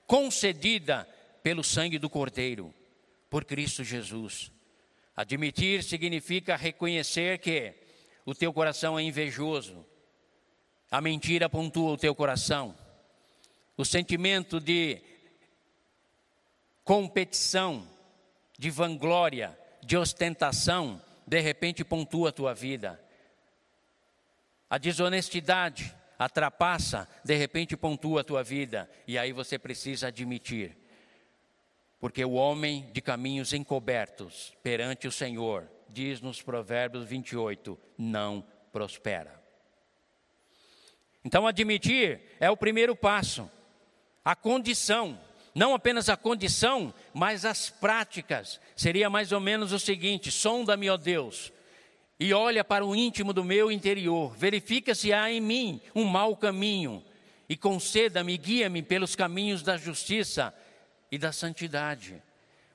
concedida 0.06 1.04
pelo 1.42 1.64
sangue 1.64 1.98
do 1.98 2.08
Cordeiro, 2.08 2.72
por 3.28 3.44
Cristo 3.44 3.82
Jesus. 3.82 4.52
Admitir 5.16 5.82
significa 5.82 6.54
reconhecer 6.54 7.38
que 7.38 7.74
o 8.24 8.32
teu 8.32 8.52
coração 8.52 8.96
é 8.96 9.02
invejoso, 9.02 9.84
a 10.92 11.00
mentira 11.00 11.48
pontua 11.48 11.90
o 11.90 11.98
teu 11.98 12.14
coração, 12.14 12.72
o 13.76 13.84
sentimento 13.84 14.60
de 14.60 15.02
competição, 16.84 17.84
de 18.56 18.70
vanglória, 18.70 19.57
de 19.88 19.96
ostentação, 19.96 21.00
de 21.26 21.40
repente 21.40 21.82
pontua 21.82 22.28
a 22.28 22.32
tua 22.32 22.52
vida. 22.52 23.02
A 24.68 24.76
desonestidade, 24.76 25.96
a 26.18 26.28
trapaça, 26.28 27.08
de 27.24 27.34
repente 27.34 27.74
pontua 27.74 28.20
a 28.20 28.24
tua 28.24 28.44
vida. 28.44 28.86
E 29.06 29.16
aí 29.16 29.32
você 29.32 29.58
precisa 29.58 30.08
admitir. 30.08 30.76
Porque 31.98 32.22
o 32.22 32.32
homem 32.32 32.90
de 32.92 33.00
caminhos 33.00 33.54
encobertos 33.54 34.52
perante 34.62 35.08
o 35.08 35.12
Senhor, 35.12 35.66
diz 35.88 36.20
nos 36.20 36.42
Provérbios 36.42 37.06
28, 37.06 37.78
não 37.96 38.44
prospera. 38.70 39.42
Então, 41.24 41.46
admitir 41.46 42.20
é 42.38 42.50
o 42.50 42.58
primeiro 42.58 42.94
passo, 42.94 43.50
a 44.22 44.36
condição 44.36 45.18
não 45.58 45.74
apenas 45.74 46.08
a 46.08 46.16
condição, 46.16 46.94
mas 47.12 47.44
as 47.44 47.68
práticas. 47.68 48.60
Seria 48.76 49.10
mais 49.10 49.32
ou 49.32 49.40
menos 49.40 49.72
o 49.72 49.78
seguinte: 49.78 50.30
sonda-me, 50.30 50.88
ó 50.88 50.96
Deus, 50.96 51.52
e 52.18 52.32
olha 52.32 52.62
para 52.62 52.86
o 52.86 52.94
íntimo 52.94 53.32
do 53.32 53.42
meu 53.42 53.70
interior, 53.72 54.36
verifica 54.36 54.94
se 54.94 55.12
há 55.12 55.28
em 55.30 55.40
mim 55.40 55.80
um 55.96 56.04
mau 56.04 56.36
caminho, 56.36 57.04
e 57.48 57.56
conceda-me, 57.56 58.38
guia-me 58.38 58.82
pelos 58.82 59.16
caminhos 59.16 59.64
da 59.64 59.76
justiça 59.76 60.54
e 61.10 61.18
da 61.18 61.32
santidade. 61.32 62.22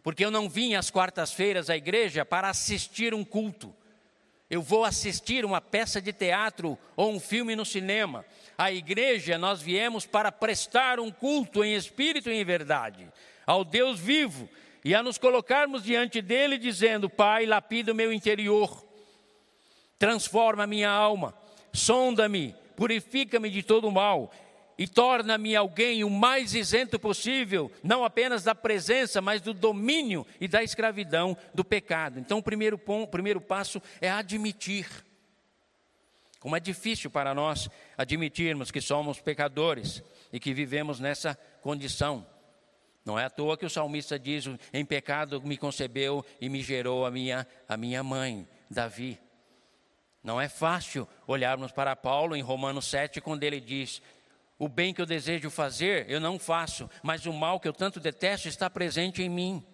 Porque 0.03 0.25
eu 0.25 0.29
não 0.29 0.49
vim 0.49 0.75
às 0.75 0.91
quartas-feiras 0.91 1.69
à 1.69 1.77
igreja 1.77 2.25
para 2.25 2.49
assistir 2.49 3.13
um 3.13 3.23
culto. 3.23 3.73
Eu 4.53 4.61
vou 4.61 4.85
assistir 4.85 5.43
uma 5.43 5.59
peça 5.59 5.99
de 5.99 6.13
teatro 6.13 6.77
ou 6.95 7.11
um 7.11 7.19
filme 7.19 7.55
no 7.55 7.65
cinema. 7.65 8.23
A 8.55 8.71
igreja, 8.71 9.35
nós 9.35 9.59
viemos 9.59 10.05
para 10.05 10.31
prestar 10.31 10.99
um 10.99 11.09
culto 11.09 11.63
em 11.63 11.73
espírito 11.73 12.29
e 12.29 12.35
em 12.35 12.45
verdade 12.45 13.09
ao 13.47 13.65
Deus 13.65 13.99
vivo 13.99 14.47
e 14.85 14.93
a 14.93 15.01
nos 15.01 15.17
colocarmos 15.17 15.81
diante 15.81 16.21
dele 16.21 16.59
dizendo: 16.59 17.09
Pai, 17.09 17.47
lapida 17.47 17.93
o 17.93 17.95
meu 17.95 18.13
interior, 18.13 18.85
transforma 19.97 20.65
a 20.65 20.67
minha 20.67 20.91
alma, 20.91 21.33
sonda-me, 21.73 22.53
purifica-me 22.75 23.49
de 23.49 23.63
todo 23.63 23.87
o 23.87 23.91
mal 23.91 24.31
e 24.77 24.87
torna-me 24.87 25.55
alguém 25.55 26.03
o 26.03 26.09
mais 26.09 26.53
isento 26.53 26.99
possível, 26.99 27.71
não 27.83 28.03
apenas 28.03 28.43
da 28.43 28.55
presença, 28.55 29.21
mas 29.21 29.41
do 29.41 29.53
domínio 29.53 30.25
e 30.39 30.47
da 30.47 30.63
escravidão 30.63 31.37
do 31.53 31.63
pecado. 31.63 32.19
Então, 32.19 32.39
o 32.39 32.43
primeiro, 32.43 32.77
ponto, 32.77 33.03
o 33.03 33.11
primeiro 33.11 33.39
passo 33.39 33.81
é 34.01 34.09
admitir 34.09 34.87
como 36.43 36.57
é 36.57 36.59
difícil 36.59 37.09
para 37.09 37.33
nós 37.33 37.69
admitirmos 37.97 38.69
que 38.69 38.81
somos 38.81 39.17
pecadores 39.17 40.03
e 40.29 40.41
que 40.41 40.53
vivemos 40.53 40.99
nessa 40.99 41.39
condição. 41.61 42.27
Não 43.05 43.17
é 43.17 43.23
à 43.23 43.29
toa 43.29 43.57
que 43.57 43.65
o 43.65 43.69
salmista 43.69 44.19
diz: 44.19 44.43
Em 44.73 44.83
pecado 44.83 45.41
me 45.41 45.55
concebeu 45.55 46.25
e 46.41 46.49
me 46.49 46.61
gerou 46.61 47.05
a 47.05 47.11
minha, 47.11 47.47
a 47.65 47.77
minha 47.77 48.03
mãe, 48.03 48.45
Davi. 48.69 49.17
Não 50.21 50.39
é 50.39 50.49
fácil 50.49 51.07
olharmos 51.25 51.71
para 51.71 51.95
Paulo 51.95 52.35
em 52.35 52.41
Romanos 52.41 52.87
7, 52.87 53.21
quando 53.21 53.43
ele 53.43 53.61
diz: 53.61 54.01
O 54.57 54.67
bem 54.67 54.93
que 54.93 55.01
eu 55.01 55.05
desejo 55.05 55.49
fazer, 55.49 56.09
eu 56.09 56.19
não 56.19 56.39
faço, 56.39 56.89
mas 57.01 57.25
o 57.25 57.33
mal 57.33 57.59
que 57.59 57.67
eu 57.67 57.73
tanto 57.73 57.99
detesto 57.99 58.47
está 58.47 58.69
presente 58.69 59.21
em 59.21 59.29
mim. 59.29 59.65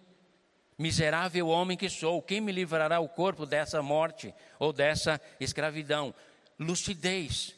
Miserável 0.77 1.47
homem 1.47 1.77
que 1.77 1.89
sou, 1.89 2.21
quem 2.21 2.39
me 2.39 2.51
livrará 2.51 2.99
o 2.99 3.09
corpo 3.09 3.45
dessa 3.45 3.81
morte 3.81 4.33
ou 4.57 4.71
dessa 4.71 5.19
escravidão? 5.39 6.13
lucidez, 6.59 7.55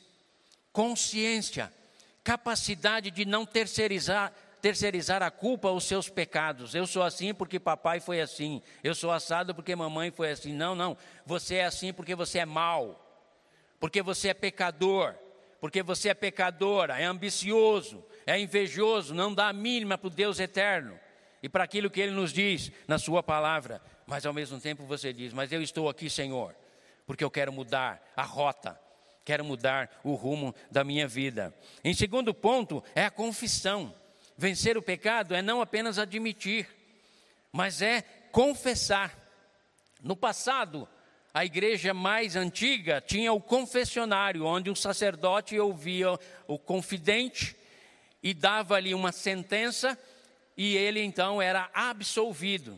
consciência, 0.71 1.73
capacidade 2.23 3.09
de 3.09 3.25
não 3.25 3.45
terceirizar, 3.45 4.31
terceirizar 4.61 5.23
a 5.23 5.31
culpa 5.31 5.69
aos 5.69 5.85
seus 5.85 6.07
pecados. 6.07 6.75
Eu 6.75 6.85
sou 6.85 7.01
assim 7.01 7.33
porque 7.33 7.59
papai 7.59 7.99
foi 7.99 8.21
assim. 8.21 8.61
Eu 8.83 8.93
sou 8.93 9.11
assado 9.11 9.55
porque 9.55 9.75
mamãe 9.75 10.11
foi 10.11 10.31
assim. 10.31 10.53
Não, 10.53 10.75
não. 10.75 10.95
Você 11.25 11.55
é 11.55 11.65
assim 11.65 11.91
porque 11.91 12.13
você 12.13 12.39
é 12.39 12.45
mau. 12.45 13.03
Porque 13.79 14.03
você 14.03 14.29
é 14.29 14.33
pecador. 14.35 15.15
Porque 15.61 15.83
você 15.83 16.09
é 16.09 16.13
pecadora, 16.15 16.99
é 16.99 17.05
ambicioso, 17.05 18.03
é 18.25 18.37
invejoso, 18.37 19.13
não 19.13 19.31
dá 19.31 19.49
a 19.49 19.53
mínima 19.53 19.95
para 19.95 20.07
o 20.07 20.09
Deus 20.09 20.39
eterno 20.39 20.99
e 21.41 21.47
para 21.47 21.63
aquilo 21.63 21.87
que 21.87 22.01
Ele 22.01 22.11
nos 22.11 22.33
diz 22.33 22.71
na 22.87 22.97
Sua 22.97 23.21
palavra. 23.21 23.79
Mas 24.07 24.25
ao 24.25 24.33
mesmo 24.33 24.59
tempo 24.59 24.83
você 24.85 25.13
diz: 25.13 25.31
Mas 25.31 25.51
eu 25.51 25.61
estou 25.61 25.87
aqui, 25.87 26.09
Senhor, 26.09 26.55
porque 27.05 27.23
eu 27.23 27.29
quero 27.29 27.53
mudar 27.53 28.01
a 28.17 28.23
rota, 28.23 28.77
quero 29.23 29.45
mudar 29.45 30.01
o 30.03 30.15
rumo 30.15 30.55
da 30.71 30.83
minha 30.83 31.07
vida. 31.07 31.53
Em 31.83 31.93
segundo 31.93 32.33
ponto, 32.33 32.83
é 32.95 33.05
a 33.05 33.11
confissão. 33.11 33.93
Vencer 34.35 34.75
o 34.75 34.81
pecado 34.81 35.35
é 35.35 35.43
não 35.43 35.61
apenas 35.61 35.99
admitir, 35.99 36.67
mas 37.51 37.83
é 37.83 38.01
confessar. 38.31 39.15
No 40.01 40.15
passado, 40.15 40.89
a 41.33 41.45
igreja 41.45 41.93
mais 41.93 42.35
antiga 42.35 43.01
tinha 43.01 43.31
o 43.31 43.41
confessionário, 43.41 44.45
onde 44.45 44.69
o 44.69 44.75
sacerdote 44.75 45.59
ouvia 45.59 46.19
o 46.47 46.59
confidente 46.59 47.55
e 48.21 48.33
dava-lhe 48.33 48.93
uma 48.93 49.11
sentença, 49.11 49.97
e 50.55 50.75
ele 50.75 51.01
então 51.01 51.41
era 51.41 51.69
absolvido. 51.73 52.77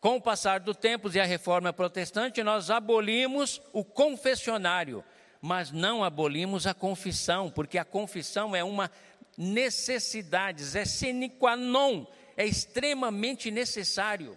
Com 0.00 0.16
o 0.16 0.20
passar 0.20 0.60
do 0.60 0.74
tempo 0.74 1.10
e 1.12 1.18
a 1.18 1.24
reforma 1.24 1.72
protestante, 1.72 2.42
nós 2.42 2.70
abolimos 2.70 3.60
o 3.72 3.84
confessionário 3.84 5.04
mas 5.40 5.70
não 5.70 6.02
abolimos 6.02 6.66
a 6.66 6.74
confissão, 6.74 7.50
porque 7.50 7.78
a 7.78 7.84
confissão 7.84 8.54
é 8.54 8.64
uma 8.64 8.90
necessidade, 9.36 10.64
é 10.76 10.84
sine 10.84 11.28
qua 11.28 11.56
non, 11.56 12.06
é 12.36 12.44
extremamente 12.44 13.50
necessário. 13.50 14.36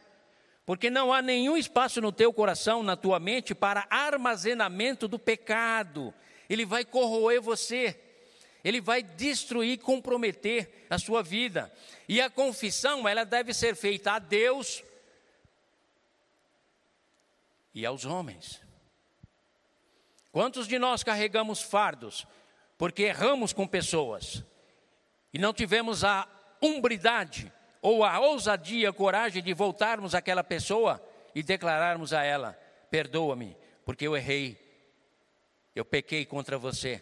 Porque 0.65 0.89
não 0.89 1.11
há 1.11 1.21
nenhum 1.21 1.57
espaço 1.57 1.99
no 2.01 2.11
teu 2.11 2.31
coração, 2.31 2.83
na 2.83 2.95
tua 2.95 3.19
mente, 3.19 3.55
para 3.55 3.87
armazenamento 3.89 5.07
do 5.07 5.17
pecado. 5.17 6.13
Ele 6.49 6.65
vai 6.65 6.85
corroer 6.85 7.41
você, 7.41 7.99
ele 8.63 8.79
vai 8.79 9.01
destruir, 9.01 9.79
comprometer 9.79 10.85
a 10.89 10.97
sua 10.97 11.23
vida. 11.23 11.71
E 12.07 12.21
a 12.21 12.29
confissão, 12.29 13.07
ela 13.07 13.23
deve 13.23 13.53
ser 13.53 13.75
feita 13.75 14.13
a 14.13 14.19
Deus 14.19 14.83
e 17.73 17.85
aos 17.85 18.05
homens. 18.05 18.61
Quantos 20.31 20.67
de 20.67 20.77
nós 20.77 21.03
carregamos 21.03 21.61
fardos 21.61 22.25
porque 22.77 23.03
erramos 23.03 23.53
com 23.53 23.67
pessoas 23.67 24.43
e 25.33 25.39
não 25.39 25.53
tivemos 25.53 26.03
a 26.03 26.27
umbridade 26.61 27.51
ou 27.81 28.03
a 28.03 28.19
ousadia, 28.19 28.89
a 28.89 28.93
coragem 28.93 29.41
de 29.41 29.53
voltarmos 29.53 30.13
àquela 30.13 30.43
pessoa 30.43 31.01
e 31.33 31.41
declararmos 31.41 32.13
a 32.13 32.23
ela: 32.23 32.53
perdoa-me, 32.89 33.57
porque 33.83 34.07
eu 34.07 34.15
errei, 34.15 34.57
eu 35.75 35.83
pequei 35.83 36.25
contra 36.25 36.57
você, 36.57 37.01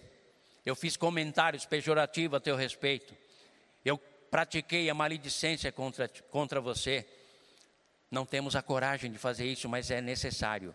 eu 0.65 0.75
fiz 0.75 0.95
comentários 0.95 1.65
pejorativos 1.65 2.37
a 2.37 2.39
teu 2.39 2.55
respeito, 2.55 3.13
eu 3.83 3.97
pratiquei 3.97 4.89
a 4.89 4.93
maledicência 4.93 5.71
contra, 5.71 6.07
contra 6.07 6.61
você. 6.61 7.05
Não 8.11 8.25
temos 8.25 8.55
a 8.55 8.61
coragem 8.63 9.11
de 9.11 9.19
fazer 9.19 9.45
isso, 9.45 9.69
mas 9.69 9.91
é 9.91 10.01
necessário. 10.01 10.73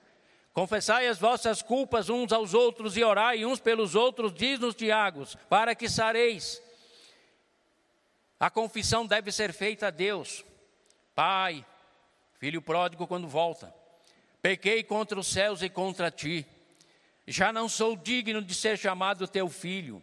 Confessai 0.53 1.09
as 1.09 1.19
vossas 1.19 1.61
culpas 1.61 2.09
uns 2.09 2.33
aos 2.33 2.55
outros 2.55 2.97
e 2.97 3.03
orai 3.03 3.45
uns 3.45 3.59
pelos 3.59 3.97
outros, 3.97 4.33
diz-nos 4.33 4.77
Tiago, 4.77 5.27
para 5.49 5.75
que 5.75 5.89
sareis. 5.89 6.63
A 8.45 8.51
confissão 8.51 9.07
deve 9.07 9.33
ser 9.33 9.55
feita 9.55 9.87
a 9.87 9.91
Deus. 9.91 10.45
Pai, 11.15 11.65
filho 12.39 12.61
pródigo 12.61 13.07
quando 13.07 13.27
volta, 13.27 13.75
pequei 14.43 14.83
contra 14.83 15.19
os 15.19 15.29
céus 15.29 15.63
e 15.63 15.71
contra 15.71 16.11
ti. 16.11 16.47
Já 17.27 17.51
não 17.51 17.71
sou 17.71 17.97
digno 17.97 18.43
de 18.43 18.55
ser 18.55 18.77
chamado 18.77 19.27
teu 19.27 19.49
filho. 19.49 20.03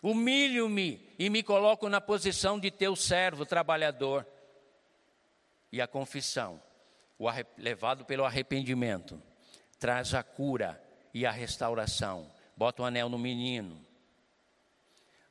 Humilho-me 0.00 1.12
e 1.18 1.28
me 1.28 1.42
coloco 1.42 1.88
na 1.88 2.00
posição 2.00 2.56
de 2.56 2.70
teu 2.70 2.94
servo 2.94 3.44
trabalhador. 3.44 4.24
E 5.72 5.80
a 5.80 5.88
confissão, 5.88 6.62
o 7.18 7.26
levado 7.58 8.04
pelo 8.04 8.24
arrependimento 8.24 9.20
traz 9.80 10.14
a 10.14 10.22
cura 10.22 10.80
e 11.12 11.26
a 11.26 11.32
restauração. 11.32 12.30
Bota 12.56 12.82
o 12.82 12.84
um 12.84 12.86
anel 12.86 13.08
no 13.08 13.18
menino, 13.18 13.84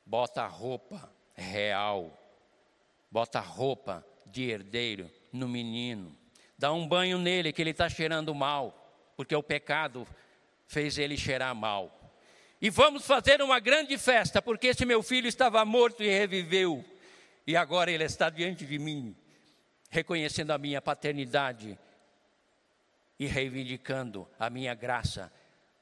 bota 0.04 0.42
a 0.42 0.46
roupa 0.46 1.10
real, 1.34 2.18
bota 3.12 3.38
roupa 3.40 4.04
de 4.26 4.50
herdeiro 4.50 5.10
no 5.30 5.46
menino, 5.46 6.16
dá 6.56 6.72
um 6.72 6.88
banho 6.88 7.18
nele 7.18 7.52
que 7.52 7.60
ele 7.60 7.70
está 7.70 7.86
cheirando 7.86 8.34
mal, 8.34 9.12
porque 9.14 9.36
o 9.36 9.42
pecado 9.42 10.08
fez 10.66 10.96
ele 10.96 11.18
cheirar 11.18 11.54
mal. 11.54 12.10
E 12.58 12.70
vamos 12.70 13.06
fazer 13.06 13.42
uma 13.42 13.60
grande 13.60 13.98
festa, 13.98 14.40
porque 14.40 14.68
esse 14.68 14.86
meu 14.86 15.02
filho 15.02 15.28
estava 15.28 15.62
morto 15.62 16.02
e 16.02 16.08
reviveu, 16.08 16.82
e 17.46 17.54
agora 17.54 17.90
ele 17.90 18.04
está 18.04 18.30
diante 18.30 18.64
de 18.64 18.78
mim, 18.78 19.14
reconhecendo 19.90 20.52
a 20.52 20.58
minha 20.58 20.80
paternidade 20.80 21.78
e 23.18 23.26
reivindicando 23.26 24.26
a 24.38 24.48
minha 24.48 24.74
graça 24.74 25.30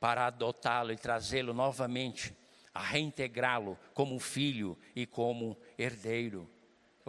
para 0.01 0.27
adotá-lo 0.27 0.91
e 0.91 0.97
trazê-lo 0.97 1.55
novamente, 1.55 2.35
a 2.75 2.83
reintegrá-lo 2.83 3.79
como 3.95 4.19
filho 4.19 4.77
e 4.97 5.07
como 5.07 5.57
herdeiro. 5.79 6.51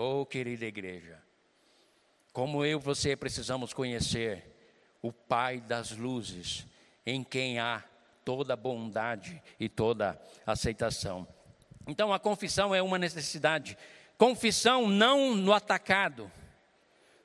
Oh, 0.03 0.25
querida 0.25 0.65
igreja, 0.65 1.19
como 2.33 2.65
eu 2.65 2.79
e 2.79 2.81
você 2.81 3.15
precisamos 3.15 3.71
conhecer 3.71 4.43
o 4.99 5.13
Pai 5.13 5.61
das 5.61 5.91
luzes, 5.91 6.65
em 7.05 7.23
quem 7.23 7.59
há 7.59 7.83
toda 8.25 8.55
bondade 8.55 9.39
e 9.59 9.69
toda 9.69 10.19
aceitação. 10.43 11.27
Então, 11.85 12.11
a 12.11 12.17
confissão 12.17 12.73
é 12.73 12.81
uma 12.81 12.97
necessidade. 12.97 13.77
Confissão 14.17 14.89
não 14.89 15.35
no 15.35 15.53
atacado, 15.53 16.31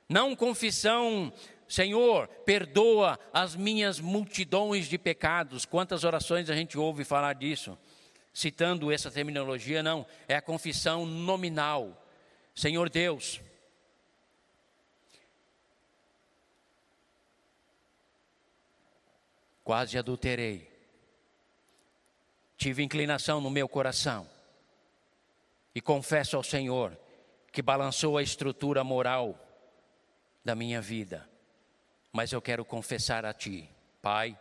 não 0.07 0.35
confissão 0.35 1.33
Senhor, 1.67 2.27
perdoa 2.45 3.19
as 3.33 3.55
minhas 3.55 3.99
multidões 3.99 4.85
de 4.85 4.99
pecados. 4.99 5.65
Quantas 5.65 6.03
orações 6.03 6.47
a 6.47 6.55
gente 6.55 6.77
ouve 6.77 7.03
falar 7.03 7.33
disso? 7.33 7.75
Citando 8.31 8.91
essa 8.91 9.09
terminologia, 9.09 9.81
não, 9.81 10.05
é 10.27 10.35
a 10.35 10.41
confissão 10.43 11.07
nominal. 11.07 12.03
Senhor 12.57 12.89
Deus, 12.89 13.39
quase 19.63 19.95
adulterei, 19.95 20.67
tive 22.57 22.81
inclinação 22.81 23.39
no 23.39 23.51
meu 23.51 23.69
coração, 23.69 24.27
e 25.75 25.79
confesso 25.79 26.35
ao 26.35 26.41
Senhor 26.41 26.97
que 27.51 27.61
balançou 27.61 28.17
a 28.17 28.23
estrutura 28.23 28.83
moral 28.83 29.39
da 30.43 30.55
minha 30.55 30.81
vida. 30.81 31.29
Mas 32.11 32.31
eu 32.31 32.41
quero 32.41 32.65
confessar 32.65 33.23
a 33.23 33.35
Ti, 33.35 33.69
Pai, 34.01 34.35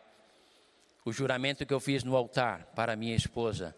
o 1.04 1.12
juramento 1.12 1.66
que 1.66 1.74
eu 1.74 1.80
fiz 1.80 2.02
no 2.02 2.16
altar 2.16 2.64
para 2.74 2.96
minha 2.96 3.14
esposa, 3.14 3.76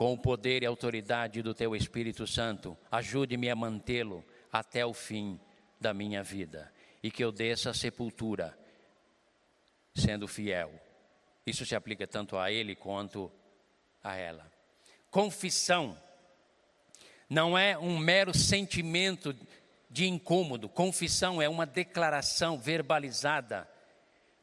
com 0.00 0.14
o 0.14 0.18
poder 0.18 0.62
e 0.62 0.66
autoridade 0.66 1.42
do 1.42 1.52
Teu 1.52 1.76
Espírito 1.76 2.26
Santo, 2.26 2.74
ajude-me 2.90 3.50
a 3.50 3.54
mantê-lo 3.54 4.24
até 4.50 4.86
o 4.86 4.94
fim 4.94 5.38
da 5.78 5.92
minha 5.92 6.22
vida 6.22 6.72
e 7.02 7.10
que 7.10 7.22
eu 7.22 7.30
desça 7.30 7.68
a 7.68 7.74
sepultura 7.74 8.58
sendo 9.94 10.26
fiel. 10.26 10.72
Isso 11.46 11.66
se 11.66 11.76
aplica 11.76 12.06
tanto 12.06 12.38
a 12.38 12.50
ele 12.50 12.74
quanto 12.74 13.30
a 14.02 14.16
ela. 14.16 14.50
Confissão 15.10 16.00
não 17.28 17.58
é 17.58 17.76
um 17.76 17.98
mero 17.98 18.32
sentimento 18.32 19.36
de 19.90 20.08
incômodo. 20.08 20.66
Confissão 20.66 21.42
é 21.42 21.48
uma 21.48 21.66
declaração 21.66 22.58
verbalizada, 22.58 23.68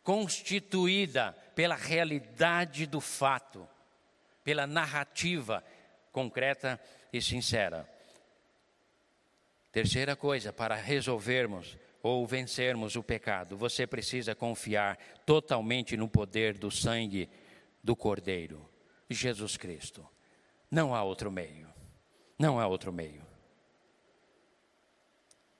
constituída 0.03 1.35
pela 1.55 1.73
realidade 1.73 2.85
do 2.85 3.01
fato, 3.01 3.67
pela 4.47 4.65
narrativa 4.65 5.61
concreta 6.09 6.79
e 7.11 7.21
sincera. 7.21 7.85
Terceira 9.73 10.15
coisa, 10.15 10.53
para 10.53 10.73
resolvermos 10.73 11.77
ou 12.01 12.25
vencermos 12.25 12.95
o 12.95 13.03
pecado, 13.03 13.57
você 13.57 13.85
precisa 13.85 14.33
confiar 14.33 14.97
totalmente 15.25 15.97
no 15.97 16.07
poder 16.07 16.57
do 16.57 16.71
sangue 16.71 17.29
do 17.83 17.93
Cordeiro, 17.93 18.65
Jesus 19.09 19.57
Cristo. 19.57 20.07
Não 20.71 20.95
há 20.95 21.03
outro 21.03 21.29
meio. 21.29 21.67
Não 22.39 22.57
há 22.57 22.67
outro 22.67 22.93
meio. 22.93 23.27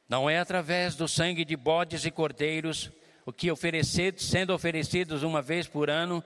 Não 0.08 0.30
é 0.30 0.40
através 0.40 0.96
do 0.96 1.10
sangue 1.10 1.44
de 1.44 1.58
bodes 1.58 2.06
e 2.06 2.10
cordeiros, 2.10 2.90
o 3.26 3.34
que 3.34 3.52
oferecido, 3.52 4.22
sendo 4.22 4.54
oferecidos 4.54 5.24
uma 5.24 5.42
vez 5.42 5.68
por 5.68 5.90
ano, 5.90 6.24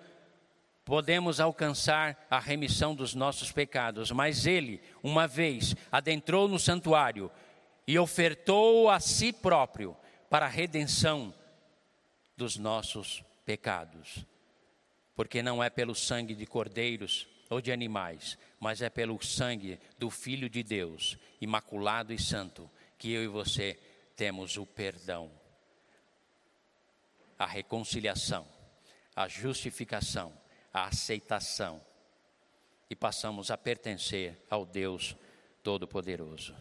podemos 0.92 1.39
alcançar 1.39 2.28
a 2.30 2.38
remissão 2.38 2.94
dos 2.94 3.16
nossos 3.16 3.50
pecados, 3.50 4.12
mas 4.12 4.46
ele, 4.46 4.82
uma 5.02 5.26
vez, 5.26 5.74
adentrou 5.89 6.50
no 6.50 6.60
santuário 6.60 7.32
e 7.88 7.98
ofertou 7.98 8.89
a 8.89 9.00
si 9.00 9.32
próprio 9.32 9.96
para 10.30 10.48
a 10.48 10.50
redenção 10.50 11.34
dos 12.36 12.58
nossos 12.58 13.24
pecados. 13.46 14.26
Porque 15.16 15.42
não 15.42 15.64
é 15.64 15.70
pelo 15.70 15.96
sangue 15.96 16.36
de 16.36 16.46
cordeiros 16.46 17.26
ou 17.50 17.62
de 17.62 17.72
animais, 17.72 18.38
mas 18.60 18.82
é 18.82 18.89
pelo 18.89 19.18
sangue 19.24 19.80
do 19.98 20.10
Filho 20.10 20.50
de 20.50 20.62
Deus, 20.62 21.18
imaculado 21.39 22.12
e 22.12 22.20
santo 22.20 22.70
que 22.98 23.14
eu 23.14 23.24
e 23.24 23.28
você 23.30 23.80
temos 24.18 24.58
o 24.58 24.66
perdão, 24.66 25.32
a 27.39 27.46
reconciliação, 27.46 28.46
a 29.16 29.30
justificação, 29.30 30.41
a 30.74 30.86
aceitação 30.86 31.82
e 32.89 32.95
passamos 32.95 33.51
a 33.51 33.57
pertencer 33.57 34.38
ao 34.49 34.65
Deus 34.65 35.15
Todo-Poderoso. 35.63 36.55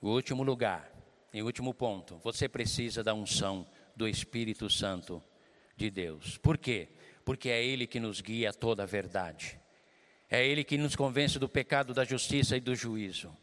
O 0.00 0.08
último 0.10 0.42
lugar, 0.42 0.90
em 1.32 1.42
último 1.42 1.72
ponto, 1.72 2.18
você 2.22 2.48
precisa 2.48 3.02
da 3.02 3.14
unção 3.14 3.66
do 3.96 4.06
Espírito 4.06 4.68
Santo 4.68 5.22
de 5.76 5.90
Deus. 5.90 6.36
Por 6.38 6.58
quê? 6.58 6.88
Porque 7.24 7.48
é 7.48 7.64
Ele 7.64 7.86
que 7.86 7.98
nos 7.98 8.20
guia 8.20 8.50
a 8.50 8.52
toda 8.52 8.82
a 8.82 8.86
verdade. 8.86 9.58
É 10.30 10.46
Ele 10.46 10.64
que 10.64 10.76
nos 10.76 10.94
convence 10.94 11.38
do 11.38 11.48
pecado, 11.48 11.94
da 11.94 12.04
justiça 12.04 12.56
e 12.56 12.60
do 12.60 12.74
juízo. 12.74 13.34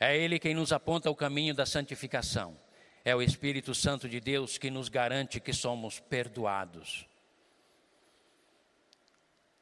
É 0.00 0.16
Ele 0.16 0.38
quem 0.38 0.54
nos 0.54 0.72
aponta 0.72 1.10
o 1.10 1.16
caminho 1.16 1.54
da 1.54 1.66
santificação. 1.66 2.58
É 3.04 3.14
o 3.14 3.22
Espírito 3.22 3.74
Santo 3.74 4.08
de 4.08 4.20
Deus 4.20 4.58
que 4.58 4.70
nos 4.70 4.88
garante 4.88 5.40
que 5.40 5.52
somos 5.52 5.98
perdoados. 5.98 7.06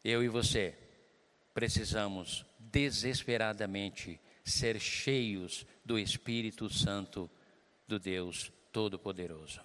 Eu 0.05 0.23
e 0.23 0.29
você 0.29 0.75
precisamos 1.53 2.45
desesperadamente 2.59 4.21
ser 4.45 4.79
cheios 4.79 5.67
do 5.85 5.99
Espírito 5.99 6.69
Santo 6.69 7.31
do 7.89 7.99
Deus 7.99 8.53
Todo-Poderoso. 8.73 9.61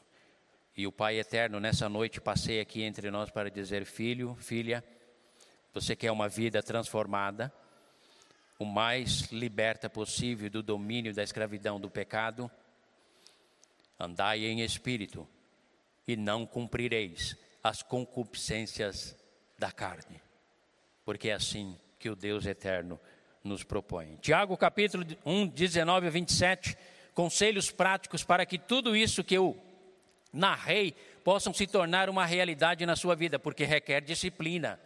E 0.75 0.87
o 0.87 0.91
Pai 0.91 1.19
Eterno, 1.19 1.59
nessa 1.59 1.89
noite, 1.89 2.21
passei 2.21 2.59
aqui 2.59 2.81
entre 2.81 3.11
nós 3.11 3.29
para 3.29 3.51
dizer: 3.51 3.85
Filho, 3.85 4.35
filha, 4.39 4.83
você 5.73 5.95
quer 5.95 6.11
uma 6.11 6.29
vida 6.29 6.63
transformada, 6.63 7.53
o 8.57 8.65
mais 8.65 9.31
liberta 9.31 9.89
possível 9.89 10.49
do 10.49 10.63
domínio 10.63 11.13
da 11.13 11.23
escravidão 11.23 11.79
do 11.79 11.89
pecado? 11.89 12.49
Andai 14.03 14.45
em 14.45 14.61
espírito 14.61 15.27
e 16.07 16.15
não 16.15 16.43
cumprireis 16.43 17.37
as 17.63 17.83
concupiscências 17.83 19.15
da 19.59 19.71
carne, 19.71 20.19
porque 21.05 21.29
é 21.29 21.33
assim 21.33 21.77
que 21.99 22.09
o 22.09 22.15
Deus 22.15 22.47
eterno 22.47 22.99
nos 23.43 23.63
propõe. 23.63 24.17
Tiago 24.19 24.57
capítulo 24.57 25.05
1, 25.23 25.49
19 25.49 26.07
a 26.07 26.09
27, 26.09 26.75
conselhos 27.13 27.69
práticos 27.69 28.23
para 28.23 28.43
que 28.43 28.57
tudo 28.57 28.95
isso 28.95 29.23
que 29.23 29.35
eu 29.35 29.55
narrei 30.33 30.95
possam 31.23 31.53
se 31.53 31.67
tornar 31.67 32.09
uma 32.09 32.25
realidade 32.25 32.87
na 32.87 32.95
sua 32.95 33.15
vida, 33.15 33.37
porque 33.37 33.65
requer 33.65 34.01
disciplina. 34.01 34.79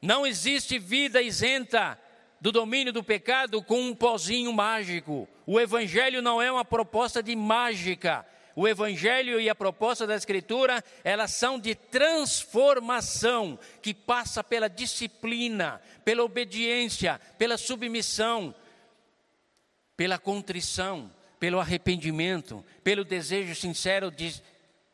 Não 0.00 0.24
existe 0.24 0.78
vida 0.78 1.20
isenta 1.20 1.98
do 2.44 2.52
domínio 2.52 2.92
do 2.92 3.02
pecado 3.02 3.62
com 3.62 3.80
um 3.80 3.94
pozinho 3.94 4.52
mágico. 4.52 5.26
O 5.46 5.58
Evangelho 5.58 6.20
não 6.20 6.42
é 6.42 6.52
uma 6.52 6.62
proposta 6.62 7.22
de 7.22 7.34
mágica. 7.34 8.22
O 8.54 8.68
Evangelho 8.68 9.40
e 9.40 9.48
a 9.48 9.54
proposta 9.54 10.06
da 10.06 10.14
Escritura, 10.14 10.84
elas 11.02 11.30
são 11.30 11.58
de 11.58 11.74
transformação, 11.74 13.58
que 13.80 13.94
passa 13.94 14.44
pela 14.44 14.68
disciplina, 14.68 15.80
pela 16.04 16.22
obediência, 16.22 17.18
pela 17.38 17.56
submissão, 17.56 18.54
pela 19.96 20.18
contrição 20.18 21.10
pelo 21.40 21.60
arrependimento, 21.60 22.64
pelo 22.82 23.04
desejo 23.04 23.54
sincero 23.54 24.10
de 24.10 24.42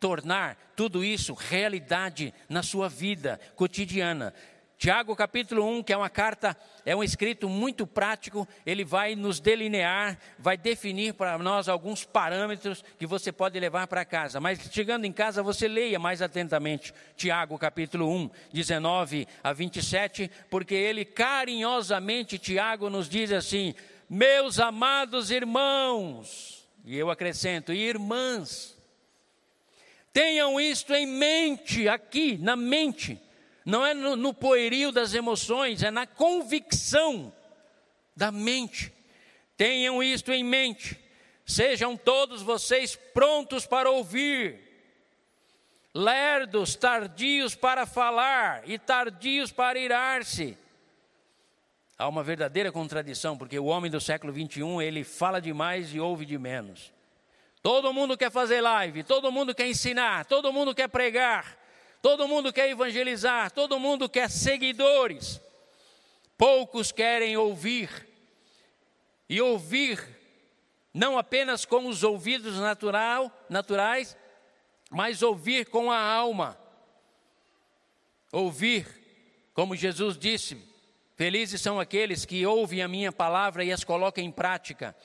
tornar 0.01 0.73
tudo 0.75 1.05
isso 1.05 1.35
realidade 1.35 2.35
na 2.49 2.63
sua 2.63 2.89
vida 2.89 3.39
cotidiana. 3.55 4.35
Tiago 4.81 5.15
capítulo 5.15 5.63
1, 5.77 5.83
que 5.83 5.93
é 5.93 5.97
uma 5.97 6.09
carta, 6.09 6.57
é 6.87 6.97
um 6.97 7.05
escrito 7.05 7.51
muito 7.51 7.87
prático, 7.87 8.49
ele 8.65 8.83
vai 8.83 9.15
nos 9.15 9.39
delinear, 9.39 10.19
vai 10.39 10.57
definir 10.57 11.13
para 11.13 11.37
nós 11.37 11.69
alguns 11.69 12.03
parâmetros 12.07 12.83
que 12.99 13.07
você 13.07 13.31
pode 13.31 13.61
levar 13.61 13.87
para 13.89 14.07
casa. 14.07 14.41
Mas 14.41 14.59
chegando 14.73 15.05
em 15.05 15.13
casa, 15.13 15.43
você 15.43 15.69
leia 15.69 15.99
mais 15.99 16.23
atentamente 16.23 16.95
Tiago 17.15 17.59
capítulo 17.59 18.11
1, 18.11 18.31
19 18.55 19.29
a 19.45 19.53
27, 19.53 20.31
porque 20.49 20.75
ele 20.75 21.05
carinhosamente, 21.05 22.39
Tiago 22.39 22.89
nos 22.89 23.07
diz 23.07 23.33
assim: 23.33 23.75
meus 24.09 24.59
amados 24.59 25.31
irmãos, 25.31 26.67
e 26.87 26.97
eu 26.97 27.11
acrescento, 27.11 27.71
irmãs, 27.71 28.75
tenham 30.11 30.59
isto 30.59 30.95
em 30.95 31.07
mente, 31.07 31.87
aqui, 31.87 32.39
na 32.39 32.57
mente, 32.57 33.21
não 33.65 33.85
é 33.85 33.95
no, 33.95 34.17
no 34.17 34.35
poerio 34.35 34.91
das 34.91 35.15
emoções, 35.15 35.83
é 35.83 35.91
na 35.91 36.07
convicção 36.07 37.33
da 38.17 38.31
mente. 38.31 38.93
Tenham 39.57 40.03
isto 40.03 40.33
em 40.33 40.43
mente, 40.43 40.99
sejam 41.45 41.97
todos 41.97 42.43
vocês 42.43 42.97
prontos 42.97 43.67
para 43.67 43.91
ouvir, 43.91 44.59
lerdos, 45.95 46.75
tardios 46.75 47.55
para 47.55 47.85
falar 47.85 48.69
e 48.69 48.79
tardios 48.79 49.53
para 49.53 49.79
irar-se 49.79 50.57
há 52.01 52.09
uma 52.09 52.23
verdadeira 52.23 52.73
contradição, 52.73 53.37
porque 53.37 53.59
o 53.59 53.67
homem 53.67 53.91
do 53.91 54.01
século 54.01 54.33
21, 54.33 54.81
ele 54.81 55.05
fala 55.05 55.39
demais 55.39 55.95
e 55.95 56.01
ouve 56.01 56.25
de 56.25 56.39
menos. 56.39 56.91
Todo 57.63 57.93
mundo 57.93 58.17
quer 58.17 58.31
fazer 58.31 58.63
live, 58.63 59.03
todo 59.03 59.31
mundo 59.31 59.55
quer 59.55 59.69
ensinar, 59.69 60.25
todo 60.25 60.51
mundo 60.51 60.75
quer 60.75 60.89
pregar, 60.89 61.59
todo 62.03 62.29
mundo 62.29 62.53
quer 62.53 62.69
evangelizar, 62.69 63.51
todo 63.51 63.79
mundo 63.79 64.09
quer 64.09 64.31
seguidores. 64.31 65.41
Poucos 66.37 66.91
querem 66.93 67.37
ouvir. 67.37 68.09
E 69.29 69.41
ouvir 69.41 70.03
não 70.93 71.19
apenas 71.19 71.65
com 71.65 71.87
os 71.87 72.03
ouvidos 72.03 72.57
natural, 72.59 73.31
naturais, 73.49 74.17
mas 74.91 75.23
ouvir 75.23 75.67
com 75.67 75.91
a 75.91 75.99
alma. 76.01 76.59
Ouvir, 78.33 78.87
como 79.55 79.77
Jesus 79.77 80.19
disse, 80.19 80.71
Felizes 81.21 81.61
são 81.61 81.79
aqueles 81.79 82.25
que 82.25 82.47
ouvem 82.47 82.81
a 82.81 82.89
minha 82.89 83.13
palavra 83.13 83.63
e 83.63 83.71
as 83.71 83.85
colocam 83.85 84.25
em 84.25 84.31
prática, 84.31 84.97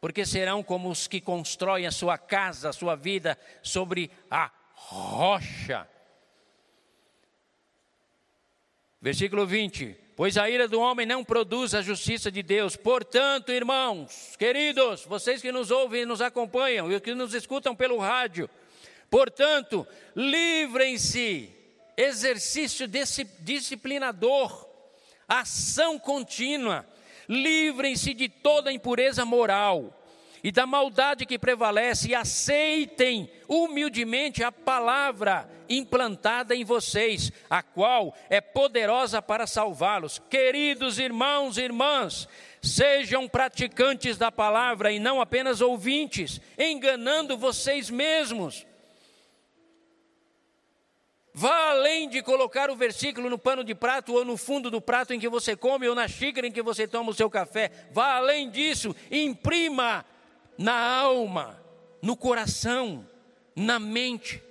porque 0.00 0.24
serão 0.24 0.62
como 0.62 0.88
os 0.88 1.08
que 1.08 1.20
constroem 1.20 1.88
a 1.88 1.90
sua 1.90 2.16
casa, 2.16 2.68
a 2.68 2.72
sua 2.72 2.94
vida 2.94 3.36
sobre 3.64 4.08
a 4.30 4.48
rocha. 4.74 5.88
Versículo 9.06 9.46
20: 9.46 9.96
Pois 10.16 10.36
a 10.36 10.50
ira 10.50 10.66
do 10.66 10.80
homem 10.80 11.06
não 11.06 11.22
produz 11.22 11.76
a 11.76 11.80
justiça 11.80 12.28
de 12.28 12.42
Deus. 12.42 12.74
Portanto, 12.74 13.52
irmãos, 13.52 14.34
queridos, 14.36 15.04
vocês 15.04 15.40
que 15.40 15.52
nos 15.52 15.70
ouvem 15.70 16.02
e 16.02 16.04
nos 16.04 16.20
acompanham, 16.20 16.90
e 16.90 16.98
que 16.98 17.14
nos 17.14 17.32
escutam 17.32 17.72
pelo 17.72 17.98
rádio, 17.98 18.50
portanto, 19.08 19.86
livrem-se, 20.16 21.54
exercício 21.96 22.88
disciplinador 23.38 24.68
ação 25.28 26.00
contínua. 26.00 26.84
Livrem-se 27.28 28.12
de 28.12 28.28
toda 28.28 28.72
impureza 28.72 29.24
moral 29.24 29.96
e 30.46 30.52
da 30.52 30.64
maldade 30.64 31.26
que 31.26 31.40
prevalece 31.40 32.10
e 32.10 32.14
aceitem 32.14 33.28
humildemente 33.48 34.44
a 34.44 34.52
palavra 34.52 35.50
implantada 35.68 36.54
em 36.54 36.62
vocês, 36.62 37.32
a 37.50 37.64
qual 37.64 38.14
é 38.30 38.40
poderosa 38.40 39.20
para 39.20 39.44
salvá-los. 39.44 40.20
Queridos 40.30 41.00
irmãos 41.00 41.58
e 41.58 41.62
irmãs, 41.62 42.28
sejam 42.62 43.26
praticantes 43.26 44.16
da 44.16 44.30
palavra 44.30 44.92
e 44.92 45.00
não 45.00 45.20
apenas 45.20 45.60
ouvintes, 45.60 46.40
enganando 46.56 47.36
vocês 47.36 47.90
mesmos. 47.90 48.64
Vá 51.34 51.70
além 51.70 52.08
de 52.08 52.22
colocar 52.22 52.70
o 52.70 52.76
versículo 52.76 53.28
no 53.28 53.36
pano 53.36 53.64
de 53.64 53.74
prato 53.74 54.14
ou 54.14 54.24
no 54.24 54.36
fundo 54.36 54.70
do 54.70 54.80
prato 54.80 55.12
em 55.12 55.18
que 55.18 55.28
você 55.28 55.56
come 55.56 55.88
ou 55.88 55.94
na 55.96 56.06
xícara 56.06 56.46
em 56.46 56.52
que 56.52 56.62
você 56.62 56.86
toma 56.86 57.10
o 57.10 57.14
seu 57.14 57.28
café. 57.28 57.88
Vá 57.90 58.14
além 58.14 58.48
disso, 58.48 58.94
imprima 59.10 60.04
na 60.58 60.74
alma, 60.74 61.62
no 62.02 62.16
coração, 62.16 63.06
na 63.54 63.78
mente. 63.78 64.42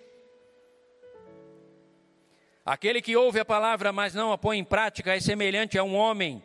Aquele 2.66 3.02
que 3.02 3.16
ouve 3.16 3.40
a 3.40 3.46
palavra, 3.46 3.92
mas 3.92 4.14
não 4.14 4.32
a 4.32 4.38
põe 4.38 4.58
em 4.58 4.64
prática, 4.64 5.16
é 5.16 5.20
semelhante 5.20 5.78
a 5.78 5.84
um 5.84 5.96
homem 5.96 6.44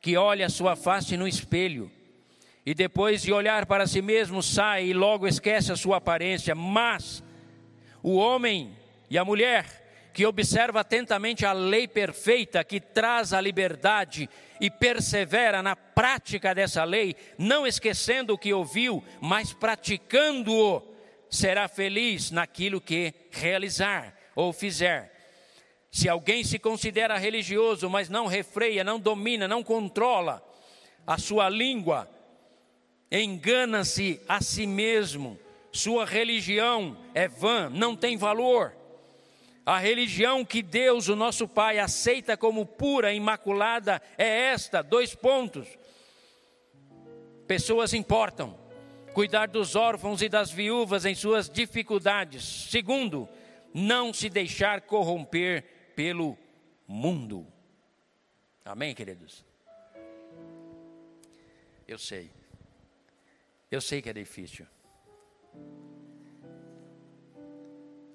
que 0.00 0.16
olha 0.16 0.46
a 0.46 0.50
sua 0.50 0.76
face 0.76 1.16
no 1.16 1.26
espelho 1.26 1.90
e 2.64 2.74
depois 2.74 3.22
de 3.22 3.32
olhar 3.32 3.66
para 3.66 3.86
si 3.86 4.02
mesmo 4.02 4.42
sai 4.42 4.86
e 4.86 4.92
logo 4.92 5.26
esquece 5.26 5.72
a 5.72 5.76
sua 5.76 5.96
aparência. 5.96 6.54
Mas 6.54 7.22
o 8.02 8.16
homem 8.16 8.76
e 9.08 9.16
a 9.16 9.24
mulher 9.24 9.79
que 10.12 10.26
observa 10.26 10.80
atentamente 10.80 11.46
a 11.46 11.52
lei 11.52 11.86
perfeita 11.86 12.64
que 12.64 12.80
traz 12.80 13.32
a 13.32 13.40
liberdade 13.40 14.28
e 14.60 14.70
persevera 14.70 15.62
na 15.62 15.74
prática 15.74 16.54
dessa 16.54 16.84
lei, 16.84 17.14
não 17.38 17.66
esquecendo 17.66 18.34
o 18.34 18.38
que 18.38 18.52
ouviu, 18.52 19.02
mas 19.20 19.52
praticando-o, 19.52 20.82
será 21.30 21.68
feliz 21.68 22.30
naquilo 22.30 22.80
que 22.80 23.14
realizar 23.30 24.14
ou 24.34 24.52
fizer. 24.52 25.12
Se 25.90 26.08
alguém 26.08 26.44
se 26.44 26.58
considera 26.58 27.16
religioso, 27.18 27.88
mas 27.88 28.08
não 28.08 28.26
refreia, 28.26 28.84
não 28.84 28.98
domina, 28.98 29.48
não 29.48 29.62
controla 29.62 30.42
a 31.06 31.18
sua 31.18 31.48
língua, 31.48 32.08
engana-se 33.10 34.20
a 34.28 34.40
si 34.40 34.66
mesmo. 34.66 35.38
Sua 35.72 36.04
religião 36.04 36.96
é 37.14 37.28
vã, 37.28 37.68
não 37.70 37.96
tem 37.96 38.16
valor. 38.16 38.74
A 39.70 39.78
religião 39.78 40.44
que 40.44 40.62
Deus, 40.62 41.06
o 41.06 41.14
nosso 41.14 41.46
Pai, 41.46 41.78
aceita 41.78 42.36
como 42.36 42.66
pura, 42.66 43.14
imaculada, 43.14 44.02
é 44.18 44.26
esta: 44.46 44.82
dois 44.82 45.14
pontos. 45.14 45.68
Pessoas 47.46 47.94
importam. 47.94 48.58
Cuidar 49.14 49.46
dos 49.46 49.76
órfãos 49.76 50.22
e 50.22 50.28
das 50.28 50.50
viúvas 50.50 51.04
em 51.04 51.14
suas 51.14 51.48
dificuldades. 51.48 52.42
Segundo, 52.68 53.28
não 53.72 54.12
se 54.12 54.28
deixar 54.28 54.80
corromper 54.80 55.92
pelo 55.94 56.36
mundo. 56.84 57.46
Amém, 58.64 58.92
queridos? 58.92 59.44
Eu 61.86 61.96
sei. 61.96 62.28
Eu 63.70 63.80
sei 63.80 64.02
que 64.02 64.10
é 64.10 64.12
difícil. 64.12 64.66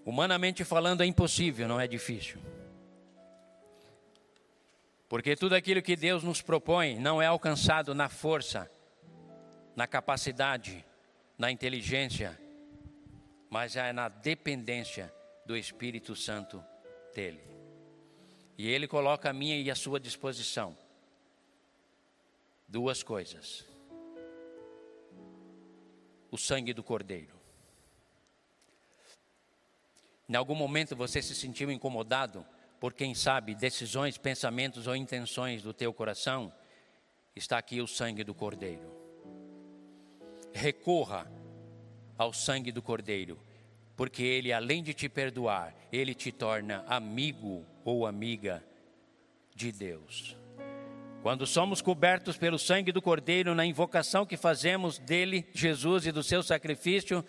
Humanamente 0.06 0.64
falando, 0.64 1.02
é 1.02 1.06
impossível, 1.06 1.68
não 1.68 1.80
é 1.80 1.88
difícil. 1.88 2.40
Porque 5.10 5.36
tudo 5.36 5.56
aquilo 5.56 5.82
que 5.82 5.96
Deus 5.96 6.24
nos 6.24 6.42
propõe 6.42 7.00
não 7.00 7.22
é 7.22 7.26
alcançado 7.26 7.96
na 7.96 8.08
força, 8.08 8.70
na 9.76 9.88
capacidade, 9.88 10.86
na 11.38 11.52
inteligência, 11.52 12.40
mas 13.50 13.76
é 13.76 13.92
na 13.92 14.08
dependência 14.08 15.14
do 15.46 15.58
Espírito 15.58 16.16
Santo 16.16 16.64
dele. 17.14 17.42
E 18.58 18.70
ele 18.70 18.88
coloca 18.88 19.30
a 19.30 19.34
minha 19.34 19.58
e 19.58 19.70
a 19.70 19.76
sua 19.76 20.00
disposição 20.00 20.78
duas 22.68 23.02
coisas: 23.04 23.66
o 26.30 26.38
sangue 26.38 26.74
do 26.74 26.84
Cordeiro. 26.84 27.35
Em 30.28 30.36
algum 30.36 30.56
momento 30.56 30.96
você 30.96 31.22
se 31.22 31.36
sentiu 31.36 31.72
incomodado 31.72 32.46
por 32.80 32.94
quem 32.94 33.14
sabe 33.14 33.54
decisões, 33.54 34.18
pensamentos 34.18 34.88
ou 34.88 34.96
intenções 34.96 35.62
do 35.62 35.74
teu 35.74 35.94
coração? 35.94 36.52
Está 37.36 37.58
aqui 37.58 37.82
o 37.82 37.88
sangue 37.88 38.24
do 38.24 38.34
Cordeiro. 38.34 38.92
Recorra 40.54 41.32
ao 42.18 42.34
sangue 42.34 42.72
do 42.72 42.82
Cordeiro, 42.82 43.40
porque 43.96 44.24
ele, 44.24 44.52
além 44.52 44.82
de 44.82 44.94
te 44.94 45.08
perdoar, 45.08 45.76
ele 45.92 46.14
te 46.14 46.32
torna 46.32 46.84
amigo 46.88 47.66
ou 47.84 48.08
amiga 48.08 48.64
de 49.54 49.72
Deus. 49.72 50.36
Quando 51.22 51.46
somos 51.48 51.82
cobertos 51.82 52.38
pelo 52.38 52.60
sangue 52.60 52.92
do 52.92 53.02
Cordeiro, 53.02 53.56
na 53.56 53.66
invocação 53.66 54.26
que 54.26 54.38
fazemos 54.38 55.00
dele, 55.00 55.48
Jesus 55.54 56.06
e 56.06 56.12
do 56.12 56.22
seu 56.22 56.44
sacrifício, 56.44 57.26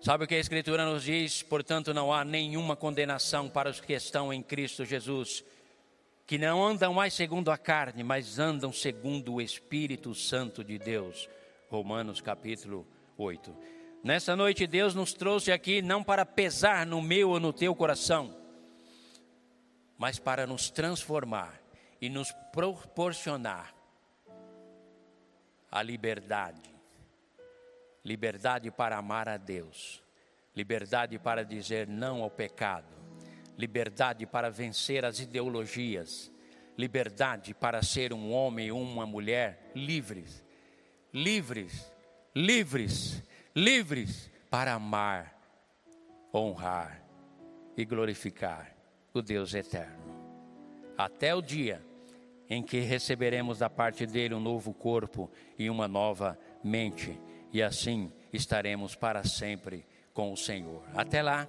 Sabe 0.00 0.24
o 0.24 0.28
que 0.28 0.36
a 0.36 0.38
Escritura 0.38 0.84
nos 0.84 1.02
diz? 1.02 1.42
Portanto, 1.42 1.92
não 1.92 2.12
há 2.12 2.24
nenhuma 2.24 2.76
condenação 2.76 3.48
para 3.48 3.68
os 3.68 3.80
que 3.80 3.92
estão 3.92 4.32
em 4.32 4.40
Cristo 4.40 4.84
Jesus, 4.84 5.44
que 6.24 6.38
não 6.38 6.64
andam 6.64 6.94
mais 6.94 7.14
segundo 7.14 7.50
a 7.50 7.58
carne, 7.58 8.04
mas 8.04 8.38
andam 8.38 8.72
segundo 8.72 9.34
o 9.34 9.40
Espírito 9.40 10.14
Santo 10.14 10.62
de 10.62 10.78
Deus. 10.78 11.28
Romanos 11.68 12.20
capítulo 12.20 12.86
8. 13.16 13.54
Nessa 14.04 14.36
noite, 14.36 14.68
Deus 14.68 14.94
nos 14.94 15.12
trouxe 15.12 15.50
aqui 15.50 15.82
não 15.82 16.04
para 16.04 16.24
pesar 16.24 16.86
no 16.86 17.02
meu 17.02 17.30
ou 17.30 17.40
no 17.40 17.52
teu 17.52 17.74
coração, 17.74 18.36
mas 19.98 20.20
para 20.20 20.46
nos 20.46 20.70
transformar 20.70 21.60
e 22.00 22.08
nos 22.08 22.30
proporcionar 22.52 23.74
a 25.68 25.82
liberdade 25.82 26.77
liberdade 28.08 28.70
para 28.70 28.96
amar 28.96 29.28
a 29.28 29.36
Deus, 29.36 30.02
liberdade 30.56 31.18
para 31.18 31.44
dizer 31.44 31.86
não 31.86 32.22
ao 32.22 32.30
pecado, 32.30 32.96
liberdade 33.56 34.24
para 34.24 34.50
vencer 34.50 35.04
as 35.04 35.20
ideologias, 35.20 36.32
liberdade 36.76 37.52
para 37.52 37.82
ser 37.82 38.14
um 38.14 38.32
homem 38.32 38.70
ou 38.70 38.80
uma 38.80 39.04
mulher 39.04 39.70
livres, 39.74 40.42
livres, 41.12 41.92
livres, 42.34 43.22
livres 43.54 44.30
para 44.48 44.72
amar, 44.72 45.38
honrar 46.32 47.02
e 47.76 47.84
glorificar 47.84 48.74
o 49.12 49.20
Deus 49.20 49.52
eterno. 49.52 50.16
Até 50.96 51.34
o 51.34 51.42
dia 51.42 51.84
em 52.48 52.62
que 52.62 52.80
receberemos 52.80 53.58
da 53.58 53.68
parte 53.68 54.06
dele 54.06 54.34
um 54.34 54.40
novo 54.40 54.72
corpo 54.72 55.30
e 55.58 55.68
uma 55.68 55.86
nova 55.86 56.38
mente 56.64 57.20
e 57.52 57.62
assim 57.62 58.12
estaremos 58.32 58.94
para 58.94 59.24
sempre 59.24 59.86
com 60.12 60.32
o 60.32 60.36
Senhor. 60.36 60.82
Até 60.94 61.22
lá, 61.22 61.48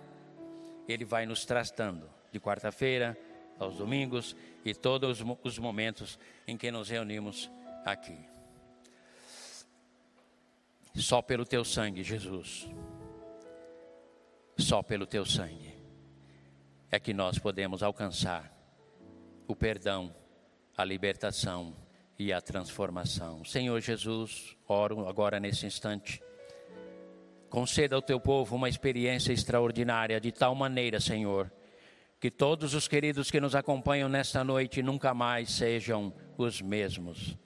Ele 0.88 1.06
vai 1.06 1.26
nos 1.26 1.46
tratando 1.46 2.10
de 2.32 2.40
quarta-feira 2.40 3.18
aos 3.58 3.76
domingos 3.76 4.36
e 4.64 4.74
todos 4.74 5.24
os 5.44 5.60
momentos 5.60 6.20
em 6.48 6.58
que 6.58 6.72
nos 6.72 6.90
reunimos 6.90 7.50
aqui. 7.86 8.18
Só 10.96 11.22
pelo 11.22 11.46
teu 11.46 11.64
sangue, 11.64 12.04
Jesus. 12.04 12.68
Só 14.58 14.82
pelo 14.82 15.06
teu 15.06 15.26
sangue 15.26 15.74
é 16.92 17.00
que 17.00 17.14
nós 17.14 17.38
podemos 17.38 17.84
alcançar 17.84 18.52
o 19.48 19.56
perdão, 19.56 20.14
a 20.76 20.84
libertação 20.84 21.76
e 22.20 22.34
a 22.34 22.42
transformação. 22.42 23.46
Senhor 23.46 23.80
Jesus, 23.80 24.58
oro 24.68 25.08
agora 25.08 25.40
nesse 25.40 25.66
instante. 25.66 26.22
Conceda 27.50 27.96
ao 27.96 28.02
teu 28.02 28.20
povo 28.20 28.58
uma 28.58 28.68
experiência 28.68 29.32
extraordinária, 29.32 30.20
de 30.20 30.30
tal 30.30 30.54
maneira, 30.54 31.00
Senhor, 31.00 31.50
que 32.20 32.30
todos 32.30 32.74
os 32.74 32.90
queridos 32.90 33.32
que 33.32 33.40
nos 33.40 33.56
acompanham 33.56 34.10
nesta 34.10 34.44
noite 34.44 34.84
nunca 34.84 35.14
mais 35.14 35.50
sejam 35.50 36.14
os 36.38 36.62
mesmos. 36.62 37.38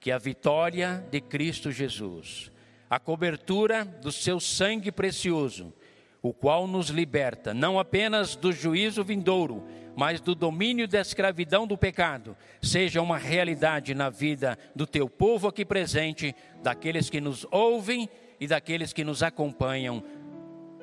Que 0.00 0.10
a 0.10 0.18
vitória 0.18 1.06
de 1.08 1.20
Cristo 1.20 1.70
Jesus, 1.70 2.50
a 2.90 2.98
cobertura 2.98 3.84
do 3.84 4.10
seu 4.10 4.40
sangue 4.40 4.90
precioso, 4.90 5.72
o 6.20 6.34
qual 6.34 6.66
nos 6.66 6.88
liberta 6.88 7.54
não 7.54 7.78
apenas 7.78 8.34
do 8.34 8.52
juízo 8.52 9.04
vindouro, 9.04 9.64
mas 10.00 10.18
do 10.18 10.34
domínio 10.34 10.88
da 10.88 10.98
escravidão 10.98 11.66
do 11.66 11.76
pecado, 11.76 12.34
seja 12.62 13.02
uma 13.02 13.18
realidade 13.18 13.94
na 13.94 14.08
vida 14.08 14.58
do 14.74 14.86
teu 14.86 15.10
povo 15.10 15.46
aqui 15.46 15.62
presente, 15.62 16.34
daqueles 16.62 17.10
que 17.10 17.20
nos 17.20 17.46
ouvem 17.50 18.08
e 18.40 18.46
daqueles 18.46 18.94
que 18.94 19.04
nos 19.04 19.22
acompanham 19.22 20.02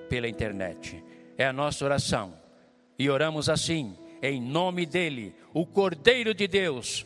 pela 0.07 0.30
internet. 0.30 1.03
É 1.36 1.47
a 1.47 1.51
nossa 1.51 1.84
oração. 1.84 2.32
E 2.99 3.09
oramos 3.09 3.49
assim, 3.49 3.97
em 4.22 4.39
nome 4.39 4.86
dele, 4.86 5.34
o 5.51 5.65
Cordeiro 5.65 6.32
de 6.32 6.47
Deus, 6.47 7.03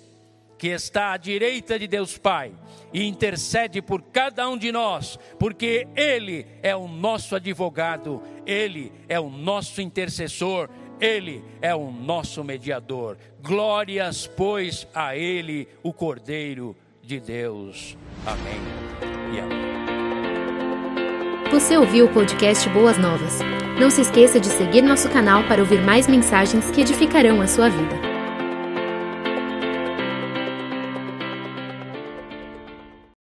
que 0.58 0.68
está 0.68 1.14
à 1.14 1.18
direita 1.18 1.80
de 1.80 1.88
Deus 1.88 2.18
Pai 2.18 2.52
e 2.94 3.06
intercede 3.06 3.82
por 3.82 4.02
cada 4.02 4.50
um 4.50 4.58
de 4.58 4.70
nós, 4.70 5.18
porque 5.40 5.88
Ele 5.96 6.46
é 6.62 6.76
o 6.76 6.90
nosso 6.90 7.38
advogado, 7.38 8.22
Ele 8.46 8.92
é 9.08 9.18
o 9.18 9.30
nosso 9.30 9.82
intercessor, 9.82 10.70
Ele 11.02 11.44
é 11.60 11.74
o 11.74 11.92
nosso 11.92 12.44
mediador. 12.44 13.18
Glórias, 13.42 14.28
pois, 14.28 14.88
a 14.94 15.18
Ele, 15.18 15.68
o 15.82 15.92
Cordeiro 15.92 16.76
de 17.02 17.20
Deus. 17.20 17.98
Amém 18.24 18.62
e 19.34 19.40
amém. 19.40 19.72
Você 21.52 21.76
ouviu 21.76 22.06
o 22.06 22.14
podcast 22.14 22.70
Boas 22.70 23.00
Novas? 23.00 23.40
Não 23.80 23.90
se 23.90 24.02
esqueça 24.02 24.40
de 24.40 24.48
seguir 24.48 24.84
nosso 24.84 25.10
canal 25.10 25.44
para 25.48 25.60
ouvir 25.60 25.82
mais 25.82 26.08
mensagens 26.08 26.70
que 26.70 26.82
edificarão 26.82 27.42
a 27.42 27.48
sua 27.48 27.68
vida. 27.68 28.11